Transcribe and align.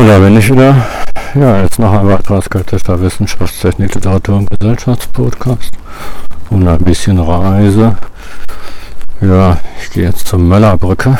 Oder 0.00 0.18
bin 0.18 0.38
ich 0.38 0.50
wieder, 0.50 0.74
ja, 1.34 1.60
jetzt 1.60 1.78
noch 1.78 1.92
ein 1.92 2.08
weiterer 2.08 2.40
skeptischer 2.40 2.98
Wissenschaftstechnik, 3.02 3.94
Literatur 3.94 4.38
und 4.38 4.48
Gesellschaftspodcast 4.48 5.72
und 6.48 6.66
ein 6.66 6.78
bisschen 6.78 7.18
Reise. 7.18 7.98
Ja, 9.20 9.58
ich 9.78 9.90
gehe 9.90 10.04
jetzt 10.04 10.26
zur 10.26 10.38
Möllerbrücke 10.38 11.18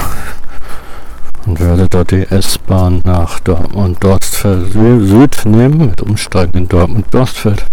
und 1.45 1.61
werde 1.61 1.88
dort 1.90 2.11
die 2.11 2.22
S-Bahn 2.22 3.03
nach 3.04 3.40
Dortmund-Dorstfeld 3.40 4.72
Süd 4.72 5.44
nehmen, 5.44 5.88
mit 5.88 6.01
Umsteigen 6.01 6.62
in 6.62 6.69
Dortmund-Dorstfeld, 6.69 7.67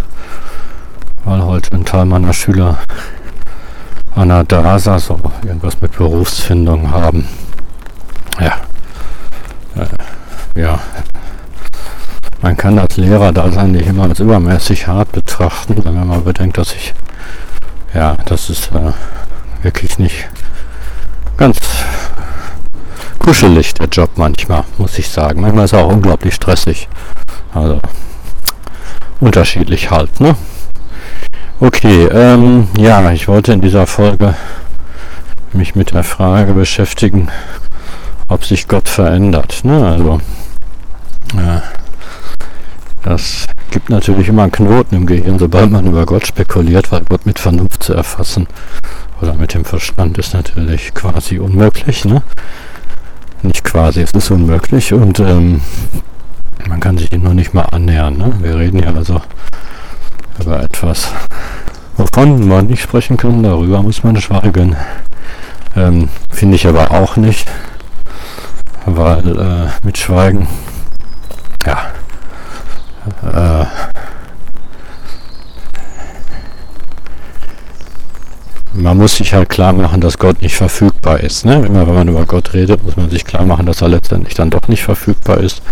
weil 1.24 1.42
heute 1.42 1.74
ein 1.74 1.86
Teil 1.86 2.04
meiner 2.04 2.34
Schüler 2.34 2.76
an 4.14 4.28
der 4.28 4.44
DASA 4.44 4.98
so 4.98 5.18
irgendwas 5.42 5.80
mit 5.80 5.96
Berufsfindung 5.96 6.90
haben. 6.90 7.26
Ja. 8.38 8.67
Ja. 10.56 10.80
Man 12.40 12.56
kann 12.56 12.76
das 12.76 12.96
Lehrer 12.96 13.32
da 13.32 13.50
sein, 13.50 13.72
nicht 13.72 13.86
immer 13.86 14.04
als 14.04 14.20
übermäßig 14.20 14.86
hart 14.86 15.10
betrachten, 15.12 15.84
wenn 15.84 16.06
man 16.06 16.24
bedenkt, 16.24 16.56
dass 16.58 16.72
ich, 16.74 16.94
ja, 17.94 18.16
das 18.26 18.48
ist 18.48 18.70
äh, 18.72 18.92
wirklich 19.62 19.98
nicht 19.98 20.28
ganz 21.36 21.58
kuschelig, 23.18 23.74
der 23.74 23.88
Job 23.88 24.10
manchmal, 24.16 24.64
muss 24.78 24.98
ich 24.98 25.08
sagen. 25.08 25.40
Manchmal 25.40 25.64
ist 25.64 25.72
er 25.72 25.80
auch 25.80 25.92
unglaublich 25.92 26.34
stressig. 26.34 26.88
Also, 27.52 27.80
unterschiedlich 29.20 29.90
halt, 29.90 30.20
ne? 30.20 30.36
Okay, 31.60 32.04
ähm, 32.06 32.68
ja, 32.78 33.10
ich 33.10 33.26
wollte 33.26 33.52
in 33.52 33.60
dieser 33.60 33.86
Folge 33.86 34.34
mich 35.52 35.74
mit 35.74 35.92
der 35.92 36.04
Frage 36.04 36.52
beschäftigen, 36.52 37.28
ob 38.28 38.44
sich 38.44 38.68
Gott 38.68 38.88
verändert. 38.88 39.64
Ne? 39.64 39.86
Also, 39.86 40.20
äh, 41.36 41.60
das 43.02 43.46
gibt 43.70 43.90
natürlich 43.90 44.28
immer 44.28 44.42
einen 44.42 44.52
Knoten 44.52 44.94
im 44.94 45.06
Gehirn, 45.06 45.38
sobald 45.38 45.70
man 45.70 45.86
über 45.86 46.06
Gott 46.06 46.26
spekuliert, 46.26 46.92
weil 46.92 47.02
Gott 47.08 47.26
mit 47.26 47.38
Vernunft 47.38 47.82
zu 47.82 47.94
erfassen 47.94 48.46
oder 49.20 49.34
mit 49.34 49.54
dem 49.54 49.64
Verstand 49.64 50.18
ist 50.18 50.34
natürlich 50.34 50.94
quasi 50.94 51.38
unmöglich. 51.38 52.04
Ne? 52.04 52.22
Nicht 53.42 53.64
quasi, 53.64 54.02
es 54.02 54.12
ist 54.12 54.30
unmöglich 54.30 54.92
und 54.92 55.20
ähm, 55.20 55.60
man 56.68 56.80
kann 56.80 56.98
sich 56.98 57.12
ihm 57.12 57.22
nur 57.22 57.34
nicht 57.34 57.54
mal 57.54 57.62
annähern. 57.62 58.16
Ne? 58.16 58.32
Wir 58.40 58.58
reden 58.58 58.82
ja 58.82 58.92
also 58.92 59.20
über 60.40 60.62
etwas, 60.62 61.12
wovon 61.96 62.46
man 62.46 62.66
nicht 62.66 62.82
sprechen 62.82 63.16
kann, 63.16 63.42
darüber 63.42 63.82
muss 63.82 64.04
man 64.04 64.20
schweigen. 64.20 64.76
Ähm, 65.76 66.08
Finde 66.30 66.56
ich 66.56 66.66
aber 66.66 66.90
auch 66.90 67.16
nicht, 67.16 67.48
weil 68.96 69.38
äh, 69.38 69.86
mit 69.86 69.98
Schweigen, 69.98 70.48
ja, 71.66 71.92
äh, 73.22 73.66
man 78.72 78.96
muss 78.96 79.16
sich 79.16 79.34
halt 79.34 79.48
klar 79.48 79.72
machen, 79.72 80.00
dass 80.00 80.18
Gott 80.18 80.40
nicht 80.42 80.56
verfügbar 80.56 81.20
ist. 81.20 81.44
Ne? 81.44 81.66
Immer 81.66 81.86
wenn 81.86 81.94
man 81.94 82.08
über 82.08 82.24
Gott 82.26 82.54
redet, 82.54 82.84
muss 82.84 82.96
man 82.96 83.10
sich 83.10 83.24
klar 83.24 83.44
machen, 83.44 83.66
dass 83.66 83.82
er 83.82 83.88
letztendlich 83.88 84.34
dann 84.34 84.50
doch 84.50 84.68
nicht 84.68 84.84
verfügbar 84.84 85.38
ist. 85.38 85.62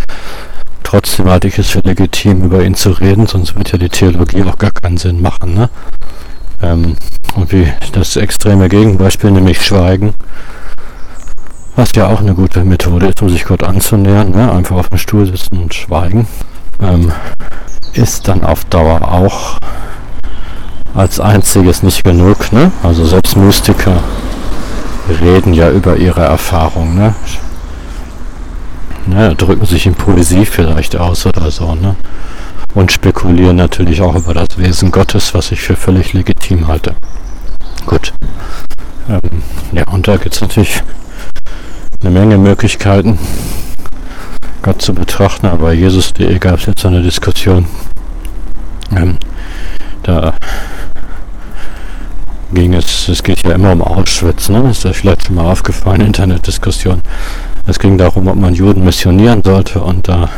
Trotzdem 0.82 1.28
halte 1.28 1.48
ich 1.48 1.58
es 1.58 1.70
für 1.70 1.80
legitim, 1.80 2.44
über 2.44 2.62
ihn 2.62 2.74
zu 2.74 2.90
reden, 2.90 3.26
sonst 3.26 3.56
wird 3.56 3.72
ja 3.72 3.78
die 3.78 3.88
Theologie 3.88 4.42
auch 4.44 4.58
gar 4.58 4.70
keinen 4.70 4.98
Sinn 4.98 5.20
machen. 5.20 5.54
Ne? 5.54 5.68
Ähm, 6.62 6.96
und 7.34 7.52
wie 7.52 7.66
das 7.92 8.16
extreme 8.16 8.68
Gegenbeispiel, 8.68 9.30
nämlich 9.30 9.64
Schweigen, 9.64 10.14
was 11.76 11.92
ja 11.94 12.06
auch 12.08 12.20
eine 12.20 12.34
gute 12.34 12.64
Methode 12.64 13.06
ist, 13.06 13.22
um 13.22 13.28
sich 13.28 13.44
Gott 13.44 13.62
anzunähern, 13.62 14.30
ne? 14.30 14.50
einfach 14.50 14.76
auf 14.76 14.88
dem 14.88 14.98
Stuhl 14.98 15.26
sitzen 15.26 15.58
und 15.58 15.74
schweigen, 15.74 16.26
ähm, 16.80 17.12
ist 17.92 18.28
dann 18.28 18.44
auf 18.44 18.64
Dauer 18.64 19.12
auch 19.12 19.58
als 20.94 21.20
einziges 21.20 21.82
nicht 21.82 22.02
genug. 22.02 22.52
Ne? 22.52 22.72
Also 22.82 23.04
selbst 23.04 23.36
Mystiker 23.36 24.02
reden 25.20 25.52
ja 25.54 25.70
über 25.70 25.96
ihre 25.96 26.22
Erfahrung. 26.22 26.94
Ne? 26.94 27.14
ne, 29.06 29.34
drücken 29.34 29.66
sich 29.66 29.86
in 29.86 29.94
Poesie 29.94 30.46
vielleicht 30.46 30.96
aus 30.96 31.26
oder 31.26 31.50
so, 31.50 31.74
ne? 31.74 31.96
Und 32.74 32.92
spekulieren 32.92 33.56
natürlich 33.56 34.02
auch 34.02 34.14
über 34.14 34.34
das 34.34 34.58
Wesen 34.58 34.90
Gottes, 34.90 35.32
was 35.32 35.50
ich 35.50 35.60
für 35.60 35.76
völlig 35.76 36.12
legitim 36.12 36.66
halte. 36.66 36.94
Gut. 37.86 38.12
Ähm, 39.08 39.42
ja, 39.72 39.84
und 39.90 40.06
da 40.08 40.16
gibt 40.16 40.34
es 40.34 40.40
natürlich 40.42 40.82
eine 42.06 42.16
Menge 42.20 42.38
Möglichkeiten, 42.38 43.18
Gott 44.62 44.80
zu 44.80 44.94
betrachten, 44.94 45.46
aber 45.46 45.72
Jesus.de 45.72 46.38
gab 46.38 46.60
es 46.60 46.66
jetzt 46.66 46.86
eine 46.86 47.02
Diskussion. 47.02 47.66
Ähm, 48.94 49.16
da 50.04 50.34
ging 52.52 52.74
es, 52.74 53.08
es 53.08 53.24
geht 53.24 53.42
ja 53.42 53.52
immer 53.54 53.72
um 53.72 53.82
Auschwitz, 53.82 54.48
ne? 54.48 54.70
Ist 54.70 54.84
ja 54.84 54.92
vielleicht 54.92 55.26
schon 55.26 55.34
mal 55.34 55.50
aufgefallen, 55.50 56.00
Internetdiskussion. 56.00 57.02
Es 57.66 57.80
ging 57.80 57.98
darum, 57.98 58.28
ob 58.28 58.36
man 58.36 58.54
Juden 58.54 58.84
missionieren 58.84 59.42
sollte 59.42 59.80
und 59.80 60.06
da 60.06 60.28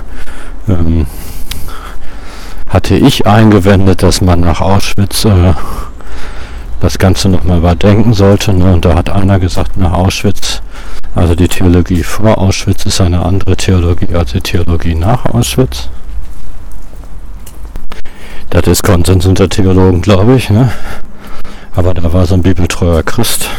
ähm, 0.68 1.06
hatte 2.66 2.96
ich 2.96 3.26
eingewendet, 3.26 4.02
dass 4.02 4.22
man 4.22 4.40
nach 4.40 4.62
Auschwitz 4.62 5.26
äh, 5.26 5.52
das 6.80 6.98
Ganze 6.98 7.28
nochmal 7.28 7.58
überdenken 7.58 8.14
sollte. 8.14 8.54
Ne? 8.54 8.72
Und 8.72 8.86
da 8.86 8.94
hat 8.94 9.10
einer 9.10 9.38
gesagt, 9.38 9.76
nach 9.76 9.92
Auschwitz, 9.92 10.62
also 11.18 11.34
die 11.34 11.48
Theologie 11.48 12.04
vor 12.04 12.38
Auschwitz 12.38 12.86
ist 12.86 13.00
eine 13.00 13.26
andere 13.26 13.56
Theologie 13.56 14.14
als 14.14 14.30
die 14.30 14.40
Theologie 14.40 14.94
nach 14.94 15.24
Auschwitz. 15.24 15.88
Das 18.50 18.68
ist 18.68 18.84
Konsens 18.84 19.26
unter 19.26 19.48
Theologen, 19.48 20.00
glaube 20.00 20.36
ich. 20.36 20.48
Ne? 20.48 20.70
Aber 21.74 21.92
da 21.92 22.12
war 22.12 22.24
so 22.24 22.34
ein 22.34 22.42
bibeltreuer 22.42 23.02
Christ, 23.02 23.50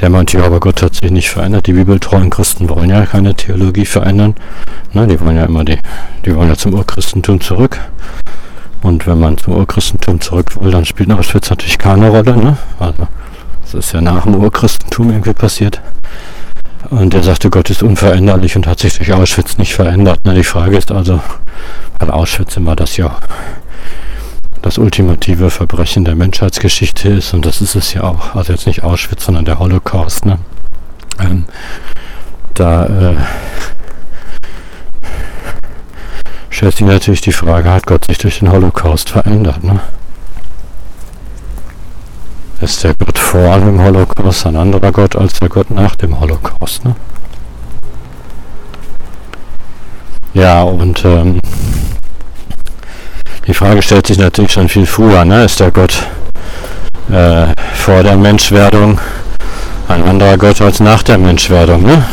der 0.00 0.08
meinte, 0.08 0.38
ja, 0.38 0.44
aber 0.44 0.60
Gott 0.60 0.82
hat 0.82 0.94
sich 0.94 1.10
nicht 1.10 1.30
verändert. 1.30 1.66
Die 1.66 1.72
bibeltreuen 1.72 2.30
Christen 2.30 2.68
wollen 2.68 2.90
ja 2.90 3.06
keine 3.06 3.34
Theologie 3.34 3.84
verändern. 3.84 4.36
Ne, 4.92 5.08
die 5.08 5.18
wollen 5.20 5.36
ja 5.36 5.46
immer 5.46 5.64
die, 5.64 5.80
die 6.24 6.32
wollen 6.36 6.48
ja 6.48 6.56
zum 6.56 6.74
Urchristentum 6.74 7.40
zurück. 7.40 7.80
Und 8.82 9.08
wenn 9.08 9.18
man 9.18 9.36
zum 9.36 9.54
Urchristentum 9.54 10.20
zurück 10.20 10.60
will, 10.60 10.70
dann 10.70 10.84
spielt 10.84 11.10
Auschwitz 11.10 11.50
natürlich 11.50 11.78
keine 11.78 12.08
Rolle. 12.10 12.36
Ne? 12.36 12.56
Also, 12.78 13.08
das 13.62 13.74
ist 13.74 13.92
ja 13.92 14.00
nach 14.00 14.22
dem 14.22 14.36
Urchristentum 14.36 15.10
irgendwie 15.10 15.34
passiert. 15.34 15.80
Und 16.90 17.12
der 17.12 17.22
sagte, 17.22 17.50
Gott 17.50 17.70
ist 17.70 17.82
unveränderlich 17.82 18.56
und 18.56 18.66
hat 18.66 18.80
sich 18.80 18.96
durch 18.96 19.12
Auschwitz 19.12 19.58
nicht 19.58 19.74
verändert. 19.74 20.24
Ne? 20.24 20.34
Die 20.34 20.44
Frage 20.44 20.76
ist 20.76 20.92
also, 20.92 21.20
weil 21.98 22.10
Auschwitz 22.10 22.56
immer 22.56 22.76
das 22.76 22.96
ja 22.96 23.16
das 24.62 24.78
ultimative 24.78 25.50
Verbrechen 25.50 26.04
der 26.04 26.14
Menschheitsgeschichte 26.14 27.08
ist 27.08 27.34
und 27.34 27.44
das 27.44 27.60
ist 27.60 27.74
es 27.74 27.92
ja 27.94 28.04
auch. 28.04 28.36
Also 28.36 28.52
jetzt 28.52 28.66
nicht 28.66 28.84
Auschwitz, 28.84 29.24
sondern 29.24 29.44
der 29.44 29.58
Holocaust. 29.58 30.24
Ne? 30.24 30.38
Ähm, 31.18 31.44
da 32.54 32.86
äh, 32.86 33.16
stellt 36.48 36.76
sich 36.76 36.86
natürlich 36.86 37.20
die 37.22 37.32
Frage, 37.32 37.70
hat 37.70 37.86
Gott 37.86 38.04
sich 38.04 38.18
durch 38.18 38.38
den 38.38 38.52
Holocaust 38.52 39.10
verändert? 39.10 39.64
Ne? 39.64 39.80
Ist 42.62 42.84
der 42.84 42.94
Gott 42.94 43.18
vor 43.18 43.58
dem 43.58 43.82
Holocaust 43.82 44.46
ein 44.46 44.54
anderer 44.54 44.92
Gott 44.92 45.16
als 45.16 45.32
der 45.40 45.48
Gott 45.48 45.68
nach 45.72 45.96
dem 45.96 46.20
Holocaust? 46.20 46.84
Ne? 46.84 46.94
Ja, 50.32 50.62
und 50.62 51.04
ähm, 51.04 51.40
die 53.48 53.52
Frage 53.52 53.82
stellt 53.82 54.06
sich 54.06 54.16
natürlich 54.16 54.52
schon 54.52 54.68
viel 54.68 54.86
früher, 54.86 55.24
ne? 55.24 55.44
Ist 55.44 55.58
der 55.58 55.72
Gott 55.72 56.06
äh, 57.10 57.46
vor 57.74 58.04
der 58.04 58.16
Menschwerdung 58.16 59.00
ein 59.88 60.04
anderer 60.04 60.38
Gott 60.38 60.60
als 60.60 60.78
nach 60.78 61.02
der 61.02 61.18
Menschwerdung, 61.18 61.82
ne? 61.82 62.04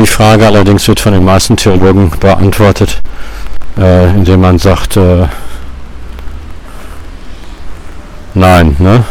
Die 0.00 0.06
Frage 0.06 0.48
allerdings 0.48 0.88
wird 0.88 0.98
von 0.98 1.12
den 1.12 1.24
meisten 1.24 1.56
Theologen 1.56 2.10
beantwortet, 2.18 3.00
äh, 3.78 4.10
indem 4.10 4.40
man 4.40 4.58
sagt, 4.58 4.96
äh, 4.96 5.28
nein, 8.34 8.74
ne? 8.80 9.04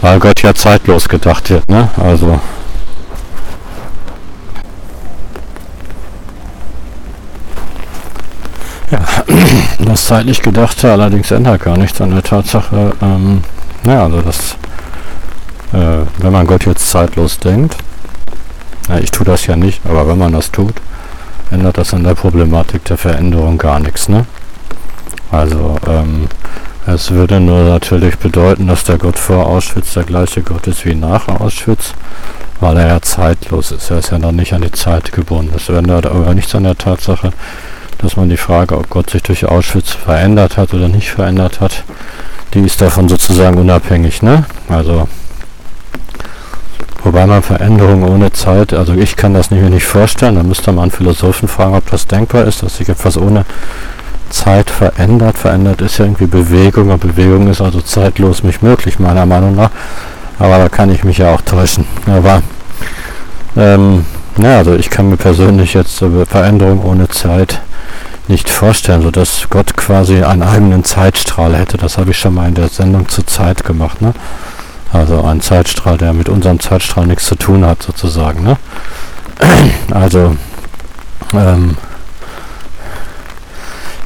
Weil 0.00 0.18
Gott 0.20 0.42
ja 0.42 0.54
zeitlos 0.54 1.08
gedacht 1.08 1.50
wird, 1.50 1.68
ne? 1.68 1.88
Also 1.96 2.38
Ja, 8.90 9.00
das 9.84 10.06
zeitlich 10.06 10.42
Gedachte 10.42 10.92
allerdings 10.92 11.30
ändert 11.32 11.62
gar 11.62 11.76
nichts 11.76 12.00
an 12.00 12.12
der 12.12 12.22
Tatsache, 12.22 12.92
ähm, 13.02 13.42
naja, 13.82 14.04
also 14.04 14.20
das, 14.20 14.56
äh, 15.72 16.06
wenn 16.18 16.32
man 16.32 16.46
Gott 16.46 16.66
jetzt 16.66 16.88
zeitlos 16.88 17.40
denkt, 17.40 17.76
ja, 18.88 18.98
ich 18.98 19.10
tue 19.10 19.26
das 19.26 19.46
ja 19.46 19.56
nicht, 19.56 19.84
aber 19.84 20.06
wenn 20.06 20.18
man 20.18 20.32
das 20.32 20.52
tut, 20.52 20.74
ändert 21.50 21.78
das 21.78 21.94
an 21.94 22.04
der 22.04 22.14
Problematik 22.14 22.84
der 22.84 22.96
Veränderung 22.96 23.58
gar 23.58 23.80
nichts, 23.80 24.08
ne? 24.08 24.26
Also, 25.32 25.76
ähm, 25.88 26.28
Es 26.88 27.10
würde 27.10 27.40
nur 27.40 27.64
natürlich 27.64 28.16
bedeuten, 28.16 28.68
dass 28.68 28.84
der 28.84 28.96
Gott 28.96 29.18
vor 29.18 29.46
Auschwitz 29.46 29.94
der 29.94 30.04
gleiche 30.04 30.42
Gott 30.42 30.68
ist 30.68 30.84
wie 30.84 30.94
nach 30.94 31.26
Auschwitz, 31.26 31.94
weil 32.60 32.76
er 32.76 32.86
ja 32.86 33.02
zeitlos 33.02 33.72
ist. 33.72 33.90
Er 33.90 33.98
ist 33.98 34.12
ja 34.12 34.20
noch 34.20 34.30
nicht 34.30 34.52
an 34.52 34.62
die 34.62 34.70
Zeit 34.70 35.10
gebunden. 35.10 35.50
Das 35.52 35.68
ändert 35.68 36.06
aber 36.06 36.32
nichts 36.32 36.54
an 36.54 36.62
der 36.62 36.78
Tatsache, 36.78 37.32
dass 37.98 38.16
man 38.16 38.28
die 38.28 38.36
Frage, 38.36 38.78
ob 38.78 38.88
Gott 38.88 39.10
sich 39.10 39.24
durch 39.24 39.46
Auschwitz 39.46 39.90
verändert 39.90 40.56
hat 40.56 40.74
oder 40.74 40.88
nicht 40.88 41.10
verändert 41.10 41.60
hat, 41.60 41.82
die 42.54 42.60
ist 42.60 42.80
davon 42.80 43.08
sozusagen 43.08 43.58
unabhängig. 43.58 44.22
Ne? 44.22 44.44
Also 44.68 45.08
Wobei 47.06 47.24
man 47.24 47.40
Veränderungen 47.40 48.02
ohne 48.08 48.32
Zeit, 48.32 48.72
also 48.72 48.92
ich 48.92 49.14
kann 49.14 49.32
das 49.32 49.52
nicht, 49.52 49.62
mir 49.62 49.70
nicht 49.70 49.86
vorstellen, 49.86 50.34
da 50.34 50.42
müsste 50.42 50.72
man 50.72 50.90
Philosophen 50.90 51.46
fragen, 51.46 51.76
ob 51.76 51.88
das 51.88 52.08
denkbar 52.08 52.46
ist, 52.46 52.64
dass 52.64 52.78
sich 52.78 52.88
etwas 52.88 53.16
ohne 53.16 53.44
Zeit 54.30 54.70
verändert. 54.70 55.38
Verändert 55.38 55.80
ist 55.80 55.98
ja 55.98 56.04
irgendwie 56.04 56.26
Bewegung 56.26 56.90
und 56.90 57.00
Bewegung 57.00 57.48
ist 57.48 57.60
also 57.60 57.80
zeitlos 57.80 58.42
nicht 58.42 58.62
möglich, 58.62 58.98
meiner 58.98 59.26
Meinung 59.26 59.54
nach. 59.56 59.70
Aber 60.38 60.58
da 60.58 60.68
kann 60.68 60.90
ich 60.90 61.04
mich 61.04 61.18
ja 61.18 61.32
auch 61.34 61.40
täuschen. 61.40 61.86
Aber 62.06 62.42
ähm, 63.56 64.04
na, 64.36 64.58
also 64.58 64.74
ich 64.74 64.90
kann 64.90 65.08
mir 65.08 65.16
persönlich 65.16 65.74
jetzt 65.74 66.02
Veränderung 66.28 66.84
ohne 66.84 67.08
Zeit 67.08 67.60
nicht 68.28 68.50
vorstellen, 68.50 69.02
sodass 69.02 69.46
Gott 69.50 69.76
quasi 69.76 70.22
einen 70.22 70.42
eigenen 70.42 70.84
Zeitstrahl 70.84 71.56
hätte. 71.56 71.76
Das 71.78 71.96
habe 71.96 72.10
ich 72.10 72.18
schon 72.18 72.34
mal 72.34 72.48
in 72.48 72.54
der 72.54 72.68
Sendung 72.68 73.08
zur 73.08 73.26
Zeit 73.26 73.64
gemacht. 73.64 74.02
Ne? 74.02 74.12
Also 74.92 75.22
ein 75.24 75.40
Zeitstrahl, 75.40 75.96
der 75.96 76.12
mit 76.12 76.28
unserem 76.28 76.60
Zeitstrahl 76.60 77.06
nichts 77.06 77.26
zu 77.26 77.36
tun 77.36 77.64
hat, 77.64 77.82
sozusagen. 77.82 78.42
Ne? 78.44 78.56
Also, 79.90 80.36
ähm, 81.32 81.76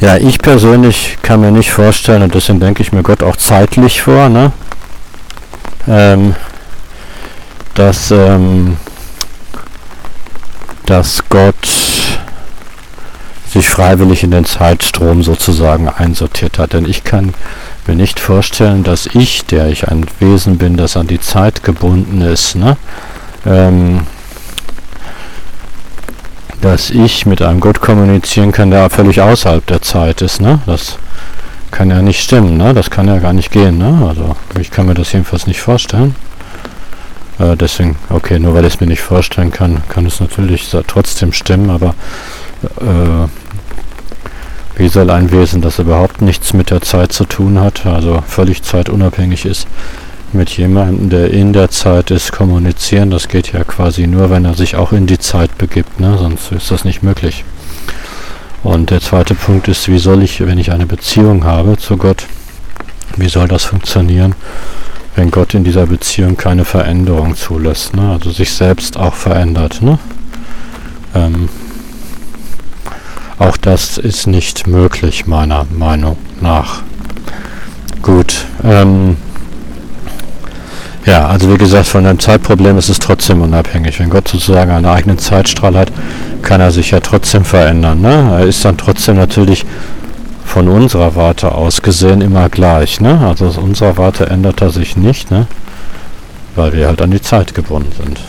ja, 0.01 0.17
ich 0.17 0.39
persönlich 0.39 1.19
kann 1.23 1.41
mir 1.41 1.51
nicht 1.51 1.71
vorstellen, 1.71 2.23
und 2.23 2.35
deswegen 2.35 2.61
denke 2.61 2.83
ich 2.83 2.93
mir 2.93 3.03
Gott 3.03 3.23
auch 3.23 3.37
zeitlich 3.37 4.03
vor, 4.03 4.29
ne? 4.29 4.53
Ähm, 5.87 6.35
dass, 7.75 8.11
ähm, 8.11 8.77
dass 10.87 11.23
Gott 11.29 11.55
sich 13.53 13.69
freiwillig 13.69 14.23
in 14.23 14.31
den 14.31 14.45
Zeitstrom 14.45 15.23
sozusagen 15.23 15.89
einsortiert 15.89 16.59
hat. 16.59 16.73
Denn 16.73 16.87
ich 16.87 17.05
kann 17.05 17.35
mir 17.87 17.97
nicht 17.97 18.21
vorstellen, 18.21 18.85
dass 18.85 19.07
ich, 19.07 19.45
der 19.47 19.69
ich 19.69 19.89
ein 19.89 20.07
Wesen 20.19 20.57
bin, 20.57 20.77
das 20.77 20.97
an 20.97 21.09
die 21.09 21.21
Zeit 21.21 21.63
gebunden 21.63 22.23
ist, 22.23 22.55
ne, 22.55 22.77
ähm, 23.45 24.07
dass 26.61 26.91
ich 26.91 27.27
mit 27.27 27.43
einem 27.43 27.61
Gott 27.61 27.81
kommunizieren 27.81 28.53
kann, 28.53 28.71
der 28.71 28.91
völlig 28.91 29.21
außerhalb 29.21 29.65
der 29.67 29.83
Zeit 29.83 30.23
ist. 30.23 30.41
Ne? 30.41 30.61
Das 30.67 30.99
kann 31.71 31.91
ja 31.91 32.03
nicht 32.03 32.21
stimmen, 32.23 32.57
ne? 32.57 32.75
das 32.75 32.91
kann 32.91 33.09
ja 33.09 33.19
gar 33.19 33.33
nicht 33.33 33.51
gehen. 33.51 33.79
Ne? 33.79 34.07
Also 34.07 34.37
ich 34.61 34.71
kann 34.71 34.87
mir 34.87 34.95
das 34.95 35.13
jedenfalls 35.13 35.47
nicht 35.47 35.61
vorstellen. 35.61 36.15
Äh, 37.39 37.57
deswegen, 37.57 37.97
okay, 38.11 38.39
nur 38.39 38.55
weil 38.55 38.65
ich 38.65 38.75
es 38.75 38.81
mir 38.81 38.87
nicht 38.87 39.01
vorstellen 39.03 39.51
kann, 39.51 39.83
kann 39.89 40.07
es 40.07 40.21
natürlich 40.21 40.75
trotzdem 40.87 41.33
stimmen, 41.33 41.71
aber 41.71 41.95
äh, 42.63 43.29
wie 44.77 44.89
soll 44.89 45.11
ein 45.11 45.31
Wesen, 45.31 45.63
das 45.63 45.79
überhaupt 45.79 46.23
nichts 46.23 46.53
mit 46.53 46.71
der 46.71 46.81
Zeit 46.81 47.13
zu 47.13 47.25
tun 47.25 47.61
hat, 47.61 47.87
also 47.87 48.23
völlig 48.27 48.63
zeitunabhängig 48.63 49.45
ist, 49.45 49.67
mit 50.33 50.51
jemandem, 50.51 51.11
der 51.11 51.31
in 51.31 51.53
der 51.53 51.71
Zeit 51.71 52.11
ist, 52.11 52.33
kommunizieren? 52.33 53.11
Das 53.11 53.29
geht 53.29 53.53
ja 53.53 53.65
quasi 53.65 54.07
nur, 54.07 54.31
wenn 54.31 54.45
er 54.45 54.55
sich 54.55 54.77
auch 54.77 54.93
in 54.93 55.07
die 55.07 55.19
Zeit 55.19 55.59
begibt, 55.59 56.01
ne? 56.01 56.17
sonst 56.19 56.53
ist 56.53 56.71
das 56.71 56.85
nicht 56.85 57.03
möglich. 57.03 57.45
Und 58.63 58.91
der 58.91 59.01
zweite 59.01 59.35
Punkt 59.35 59.69
ist, 59.69 59.89
wie 59.89 59.99
soll 59.99 60.23
ich, 60.23 60.45
wenn 60.47 60.59
ich 60.59 60.71
eine 60.71 60.87
Beziehung 60.87 61.45
habe 61.45 61.79
zu 61.79 61.97
Gott, 61.97 62.27
wie 63.17 63.29
soll 63.29 63.49
das 63.49 63.65
funktionieren, 63.65 64.35
wenn 65.17 65.31
Gott 65.31 65.55
in 65.55 65.65
dieser 65.65 65.87
Beziehung 65.87 66.37
keine 66.37 66.65
Veränderung 66.65 67.37
zulässt, 67.37 67.97
ne? 67.97 68.13
also 68.13 68.31
sich 68.31 68.53
selbst 68.53 68.97
auch 68.97 69.15
verändert. 69.15 69.83
Ne? 69.83 69.99
Ähm, 71.15 71.49
auch 73.39 73.57
das 73.57 73.97
ist 73.97 74.27
nicht 74.27 74.67
möglich, 74.67 75.27
meiner 75.27 75.67
Meinung 75.71 76.19
nach. 76.41 76.83
Gut. 78.03 78.45
Ähm, 78.63 79.17
ja, 81.07 81.27
also 81.29 81.53
wie 81.53 81.59
gesagt, 81.59 81.87
von 81.87 82.05
dem 82.05 82.19
Zeitproblem 82.19 82.77
ist 82.79 82.89
es 82.89 82.99
trotzdem 82.99 83.41
unabhängig. 83.43 83.99
Wenn 84.01 84.11
Gott 84.11 84.29
sozusagen 84.29 84.71
einen 84.71 84.87
eigenen 84.87 85.19
Zeitstrahl 85.19 85.77
hat, 85.77 85.93
kann 86.43 86.61
er 86.61 86.71
sich 86.71 86.91
ja 86.91 87.01
trotzdem 87.01 87.45
verändern. 87.45 88.01
Ne? 88.01 88.39
Er 88.39 88.47
ist 88.47 88.65
dann 88.65 88.77
trotzdem 88.77 89.17
natürlich 89.17 89.65
von 90.45 90.69
unserer 90.69 91.15
Warte 91.15 91.53
aus 91.53 91.81
gesehen 91.81 92.21
immer 92.21 92.49
gleich. 92.49 93.01
Ne? 93.01 93.19
Also 93.21 93.47
aus 93.47 93.57
unserer 93.57 93.97
Warte 93.97 94.27
ändert 94.27 94.61
er 94.61 94.71
sich 94.71 94.97
nicht, 94.97 95.31
ne? 95.31 95.47
weil 96.55 96.73
wir 96.73 96.89
halt 96.89 97.01
an 97.01 97.11
die 97.11 97.23
Zeit 97.23 97.55
gebunden 97.55 97.93
sind. 97.97 98.21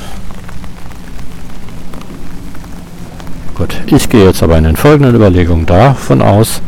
Gut, 3.55 3.75
ich 3.87 4.09
gehe 4.09 4.25
jetzt 4.25 4.41
aber 4.41 4.57
in 4.57 4.63
den 4.63 4.75
folgenden 4.75 5.13
Überlegungen 5.13 5.65
davon 5.65 6.21
aus, 6.21 6.61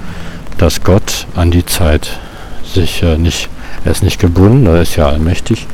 dass 0.58 0.84
Gott 0.84 1.28
an 1.36 1.50
die 1.50 1.66
Zeit 1.66 2.20
sich 2.64 3.02
äh, 3.04 3.18
nicht, 3.18 3.50
er 3.86 3.92
ist 3.92 4.04
nicht 4.04 4.20
gebunden, 4.20 4.66
er 4.68 4.82
ist 4.82 4.96
ja 4.96 5.08
allmächtig, 5.08 5.68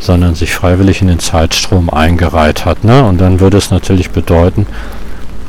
sondern 0.00 0.34
sich 0.34 0.54
freiwillig 0.54 1.00
in 1.00 1.08
den 1.08 1.18
Zeitstrom 1.18 1.90
eingereiht 1.90 2.64
hat. 2.64 2.84
Ne? 2.84 3.04
Und 3.04 3.20
dann 3.20 3.40
würde 3.40 3.56
es 3.56 3.70
natürlich 3.70 4.10
bedeuten, 4.10 4.66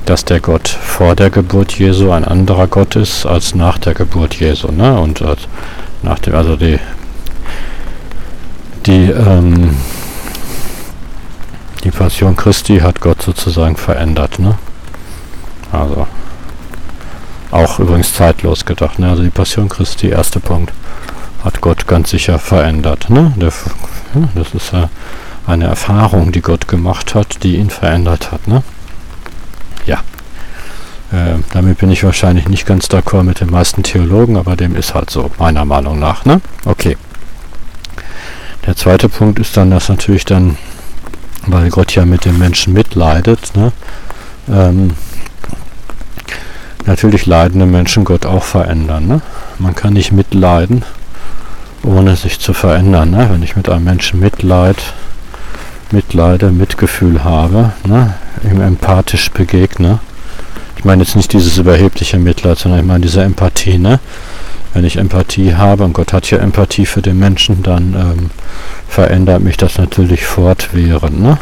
dass 0.06 0.24
der 0.24 0.39
Gott 0.39 0.68
vor 0.68 1.15
der 1.15 1.30
Geburt 1.30 1.74
Jesu 1.77 2.12
ein 2.12 2.25
anderer 2.25 2.68
Gott 2.68 2.95
ist 2.95 3.25
als 3.25 3.56
nach 3.56 3.77
der 3.77 3.94
Geburt 3.94 4.36
Jesu. 4.36 4.71
Ne? 4.71 5.00
Und 5.00 5.21
äh, 5.21 5.36
nach 6.03 6.19
dem, 6.19 6.36
also 6.36 6.56
die, 6.56 6.80
die, 8.86 9.09
ähm, 9.09 9.75
die 11.83 11.92
Passion 11.92 12.36
Christi 12.36 12.80
hat 12.80 13.01
Gott 13.01 13.21
sozusagen 13.21 13.75
verändert. 13.75 14.39
Ne? 14.39 14.57
Also 15.71 16.07
auch 17.51 17.80
übrigens 17.80 18.13
zeitlos 18.13 18.65
gedacht. 18.65 19.00
Ne? 19.00 19.09
Also 19.09 19.24
die 19.24 19.30
Passion 19.30 19.69
Christi, 19.69 20.09
erster 20.09 20.39
Punkt, 20.39 20.71
hat 21.45 21.62
Gott 21.62 21.88
ganz 21.88 22.09
sicher 22.09 22.39
verändert. 22.39 23.09
Ne? 23.09 23.31
Der, 23.38 23.53
das 24.33 24.53
ist 24.53 24.74
ja 24.74 24.89
eine 25.45 25.65
Erfahrung, 25.65 26.31
die 26.31 26.42
Gott 26.42 26.68
gemacht 26.68 27.13
hat, 27.13 27.44
die 27.44 27.57
ihn 27.57 27.69
verändert 27.69 28.31
hat. 28.31 28.47
Ne? 28.47 28.63
Ja. 29.86 30.00
Äh, 31.12 31.38
damit 31.53 31.77
bin 31.77 31.92
ich 31.92 32.03
wahrscheinlich 32.03 32.47
nicht 32.50 32.65
ganz 32.65 32.88
d'accord 32.88 33.24
mit 33.24 33.39
den 33.39 33.51
meisten 33.51 33.83
Theologen, 33.83 34.38
aber 34.38 34.56
dem 34.56 34.75
ist 34.75 34.95
halt 34.95 35.12
so, 35.12 35.30
meiner 35.38 35.63
Meinung 35.63 36.00
nach. 36.00 36.25
Ne? 36.25 36.42
Okay. 36.65 36.97
Der 38.65 38.75
zweite 38.75 39.07
Punkt 39.07 39.38
ist 39.38 39.56
dann, 39.56 39.69
dass 39.69 39.88
natürlich 39.89 40.25
dann, 40.25 40.57
weil 41.45 41.69
Gott 41.69 41.94
ja 41.94 42.06
mit 42.06 42.25
dem 42.25 42.40
Menschen 42.40 42.73
mitleidet, 42.73 43.56
ne? 43.56 43.71
Ähm, 44.49 44.95
natürlich 46.87 47.28
leidende 47.28 47.68
Menschen 47.68 48.06
Gott 48.06 48.25
auch 48.25 48.44
verändern. 48.44 49.07
Ne? 49.07 49.21
Man 49.59 49.75
kann 49.75 49.94
nicht 49.94 50.11
mitleiden, 50.11 50.83
ohne 51.85 52.15
sich 52.15 52.39
zu 52.39 52.54
verändern. 52.54 53.11
Ne? 53.11 53.27
Wenn 53.31 53.44
ich 53.44 53.56
mit 53.56 53.69
einem 53.69 53.83
Menschen 53.83 54.19
Mitleid, 54.19 54.77
Mitleide, 55.92 56.51
Mitgefühl 56.51 57.23
habe, 57.23 57.73
ne? 57.85 58.15
ihm 58.44 58.61
empathisch 58.61 59.31
begegne, 59.31 59.99
ich 60.77 60.83
meine 60.83 61.04
jetzt 61.04 61.15
nicht 61.15 61.33
dieses 61.33 61.57
überhebliche 61.57 62.18
Mitleid, 62.18 62.57
sondern 62.57 62.81
ich 62.81 62.85
meine 62.85 63.06
diese 63.06 63.23
Empathie. 63.23 63.77
Ne? 63.77 63.99
Wenn 64.73 64.83
ich 64.83 64.97
Empathie 64.97 65.56
habe, 65.56 65.83
und 65.83 65.94
Gott 65.94 66.11
hat 66.11 66.30
ja 66.30 66.39
Empathie 66.39 66.85
für 66.85 67.01
den 67.01 67.18
Menschen, 67.18 67.63
dann 67.63 67.94
ähm, 67.94 68.30
verändert 68.87 69.42
mich 69.42 69.57
das 69.57 69.77
natürlich 69.77 70.25
fortwährend. 70.25 71.21
Ne? 71.21 71.37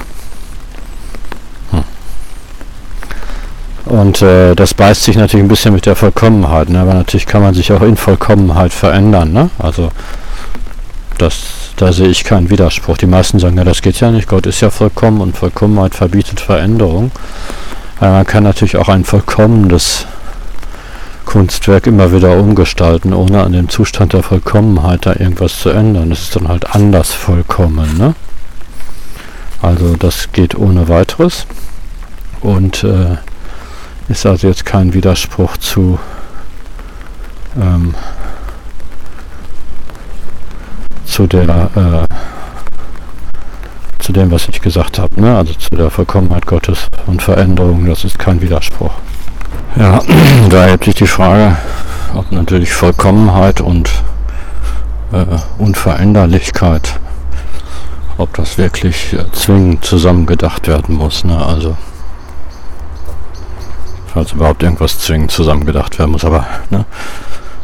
Und 3.86 4.22
äh, 4.22 4.56
das 4.56 4.74
beißt 4.74 5.04
sich 5.04 5.18
natürlich 5.18 5.44
ein 5.44 5.50
bisschen 5.50 5.74
mit 5.74 5.86
der 5.86 5.96
Vollkommenheit, 5.96 6.70
ne? 6.70 6.80
aber 6.80 6.94
natürlich 6.94 7.26
kann 7.26 7.42
man 7.42 7.54
sich 7.54 7.72
auch 7.74 7.82
in 7.82 7.98
Vollkommenheit 7.98 8.72
verändern. 8.72 9.34
Ne? 9.34 9.50
Also 9.60 9.92
das, 11.18 11.44
da 11.76 11.94
sehe 11.94 12.08
ich 12.08 12.24
keinen 12.24 12.50
Widerspruch. 12.50 12.98
Die 12.98 13.06
meisten 13.06 13.40
sagen, 13.40 13.58
ja, 13.58 13.64
das 13.64 13.82
geht 13.82 14.00
ja 14.00 14.12
nicht, 14.12 14.28
Gott 14.28 14.46
ist 14.46 14.62
ja 14.62 14.70
vollkommen 14.70 15.22
und 15.22 15.38
Vollkommenheit 15.38 15.96
verbietet 15.96 16.40
Veränderung. 16.40 17.12
Aber 18.00 18.12
man 18.12 18.26
kann 18.26 18.44
natürlich 18.44 18.78
auch 18.78 18.90
ein 18.90 19.06
vollkommenes 19.06 20.08
Kunstwerk 21.26 21.88
immer 21.88 22.12
wieder 22.12 22.38
umgestalten, 22.38 23.14
ohne 23.14 23.44
an 23.44 23.54
dem 23.54 23.70
Zustand 23.70 24.14
der 24.14 24.24
Vollkommenheit 24.24 25.06
da 25.06 25.12
irgendwas 25.14 25.60
zu 25.60 25.70
ändern. 25.70 26.12
Es 26.12 26.24
ist 26.24 26.36
dann 26.36 26.48
halt 26.48 26.76
anders 26.76 27.12
vollkommen. 27.14 27.98
Ne? 27.98 28.16
Also 29.62 29.96
das 29.96 30.32
geht 30.32 30.56
ohne 30.56 30.90
weiteres. 30.90 31.48
Und 32.42 32.84
äh, 32.84 33.18
ist 34.10 34.26
also 34.26 34.48
jetzt 34.48 34.66
kein 34.66 34.94
Widerspruch 34.94 35.58
zu 35.58 35.98
ähm, 37.56 37.96
zu 41.06 41.28
der 41.28 41.70
äh, 41.76 42.14
zu 44.04 44.12
dem, 44.12 44.32
was 44.32 44.50
ich 44.50 44.60
gesagt 44.62 45.00
habe, 45.00 45.22
ne? 45.22 45.38
also 45.38 45.54
zu 45.54 45.70
der 45.70 45.90
Vollkommenheit 45.90 46.46
Gottes 46.46 46.88
und 47.08 47.22
Veränderung, 47.22 47.86
das 47.86 48.04
ist 48.04 48.20
kein 48.20 48.42
Widerspruch. 48.42 48.92
Ja, 49.78 50.02
da 50.50 50.66
erhebt 50.66 50.84
sich 50.84 50.96
die 50.96 51.08
Frage, 51.08 51.56
ob 52.14 52.30
natürlich 52.32 52.74
Vollkommenheit 52.74 53.62
und 53.62 53.90
äh, 55.14 55.26
Unveränderlichkeit, 55.58 57.00
ob 58.18 58.34
das 58.34 58.58
wirklich 58.58 59.14
äh, 59.14 59.32
zwingend 59.32 59.86
zusammengedacht 59.86 60.68
werden 60.68 60.96
muss. 60.96 61.24
Ne? 61.24 61.38
Also 61.38 61.78
falls 64.14 64.34
überhaupt 64.34 64.64
irgendwas 64.64 65.00
zwingend 65.00 65.32
zusammengedacht 65.32 65.98
werden 65.98 66.12
muss, 66.12 66.26
aber 66.26 66.46
ne? 66.70 66.84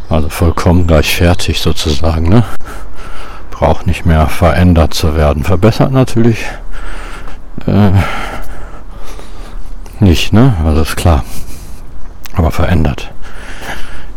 also 0.09 0.29
vollkommen 0.29 0.87
gleich 0.87 1.15
fertig 1.15 1.59
sozusagen. 1.59 2.29
Ne? 2.29 2.45
Braucht 3.59 3.87
nicht 3.87 4.05
mehr 4.05 4.27
verändert 4.27 4.93
zu 4.93 5.17
werden. 5.17 5.43
Verbessert 5.43 5.91
natürlich 5.91 6.45
äh, 7.67 7.91
nicht, 9.99 10.31
ne? 10.31 10.53
Also 10.65 10.83
ist 10.83 10.95
klar. 10.95 11.25
Aber 12.35 12.51
verändert. 12.51 13.11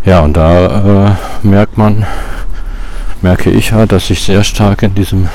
Ja, 0.05 0.21
und 0.21 0.37
da 0.37 1.09
äh, 1.09 1.13
merkt 1.43 1.77
man, 1.77 2.07
merke 3.21 3.51
ich 3.51 3.73
halt, 3.73 3.91
dass 3.91 4.11
ich 4.11 4.23
sehr 4.23 4.45
stark 4.45 4.85
in 4.85 4.95
diesem 4.95 5.29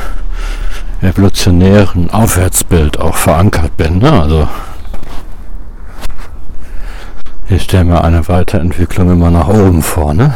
evolutionären 1.02 2.10
Aufwärtsbild 2.10 3.02
auch 3.02 3.16
verankert 3.16 3.76
bin. 3.76 4.00
Ne? 4.00 4.10
Also 4.10 4.48
ich 7.50 7.64
stelle 7.64 7.84
mir 7.84 8.06
eine 8.06 8.26
Weiterentwicklung 8.30 9.12
immer 9.12 9.32
nach 9.32 9.50
oben 9.50 9.82
vor. 9.82 10.14
Ne? 10.14 10.34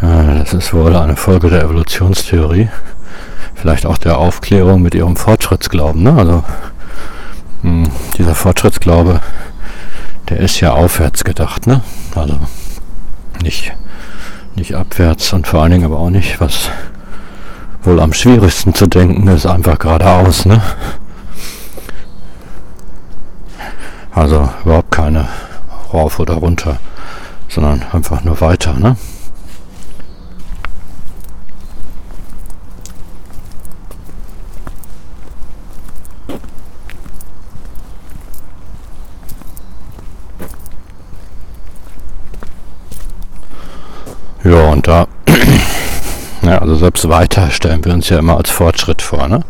Ja, 0.00 0.34
das 0.38 0.54
ist 0.54 0.72
wohl 0.72 0.94
eine 0.96 1.16
Folge 1.16 1.50
der 1.50 1.62
Evolutionstheorie. 1.62 2.68
Vielleicht 3.54 3.86
auch 3.86 3.98
der 3.98 4.18
Aufklärung 4.18 4.82
mit 4.82 4.94
ihrem 4.94 5.16
Fortschrittsglauben. 5.16 6.02
Ne? 6.02 6.14
Also 6.16 6.44
hm, 7.62 7.90
dieser 8.16 8.34
Fortschrittsglaube, 8.34 9.20
der 10.28 10.38
ist 10.38 10.60
ja 10.60 10.72
aufwärts 10.72 11.24
gedacht. 11.24 11.66
Ne? 11.66 11.82
Also 12.14 12.38
nicht 13.42 13.72
nicht 14.58 14.74
abwärts 14.74 15.32
und 15.32 15.46
vor 15.46 15.62
allen 15.62 15.72
Dingen 15.72 15.84
aber 15.84 15.98
auch 15.98 16.10
nicht, 16.10 16.40
was 16.40 16.68
wohl 17.82 18.00
am 18.00 18.12
schwierigsten 18.12 18.74
zu 18.74 18.86
denken 18.86 19.28
ist, 19.28 19.46
einfach 19.46 19.78
geradeaus, 19.78 20.44
ne? 20.44 20.60
Also 24.12 24.48
überhaupt 24.64 24.90
keine 24.90 25.28
rauf 25.92 26.18
oder 26.18 26.34
runter, 26.34 26.78
sondern 27.48 27.84
einfach 27.92 28.24
nur 28.24 28.40
weiter, 28.40 28.74
ne? 28.74 28.96
Ja, 44.44 44.67
und 44.78 44.86
da, 44.86 45.08
ja, 46.42 46.58
also 46.58 46.76
selbst 46.76 47.08
weiter 47.08 47.50
stellen 47.50 47.84
wir 47.84 47.92
uns 47.92 48.10
ja 48.10 48.18
immer 48.20 48.36
als 48.36 48.48
Fortschritt 48.48 49.02
vor, 49.02 49.26
ne? 49.26 49.40